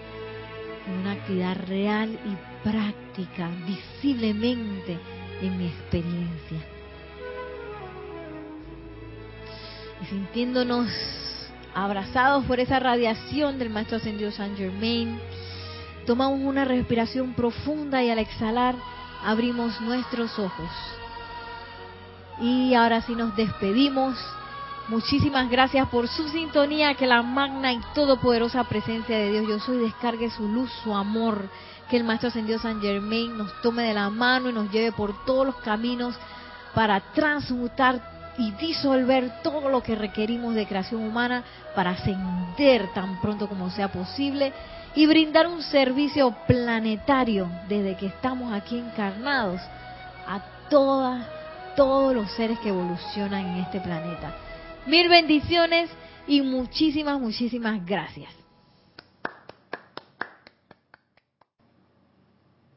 [0.88, 4.98] en una actividad real y práctica, visiblemente
[5.42, 6.60] en mi experiencia.
[10.02, 10.88] Y sintiéndonos
[11.74, 15.20] abrazados por esa radiación del Maestro Ascendido San Germain,
[16.06, 18.76] tomamos una respiración profunda y al exhalar
[19.24, 20.70] abrimos nuestros ojos.
[22.40, 24.18] Y ahora sí nos despedimos.
[24.88, 29.78] Muchísimas gracias por su sintonía, que la magna y todopoderosa presencia de Dios yo soy
[29.78, 31.50] descargue su luz, su amor,
[31.90, 35.26] que el Maestro Ascendido San Germain nos tome de la mano y nos lleve por
[35.26, 36.16] todos los caminos
[36.74, 41.44] para transmutar y disolver todo lo que requerimos de creación humana
[41.76, 44.54] para ascender tan pronto como sea posible
[44.96, 49.62] y brindar un servicio planetario desde que estamos aquí encarnados
[50.28, 51.26] a todas,
[51.76, 54.34] todos los seres que evolucionan en este planeta.
[54.86, 55.90] Mil bendiciones
[56.28, 58.41] y muchísimas, muchísimas gracias.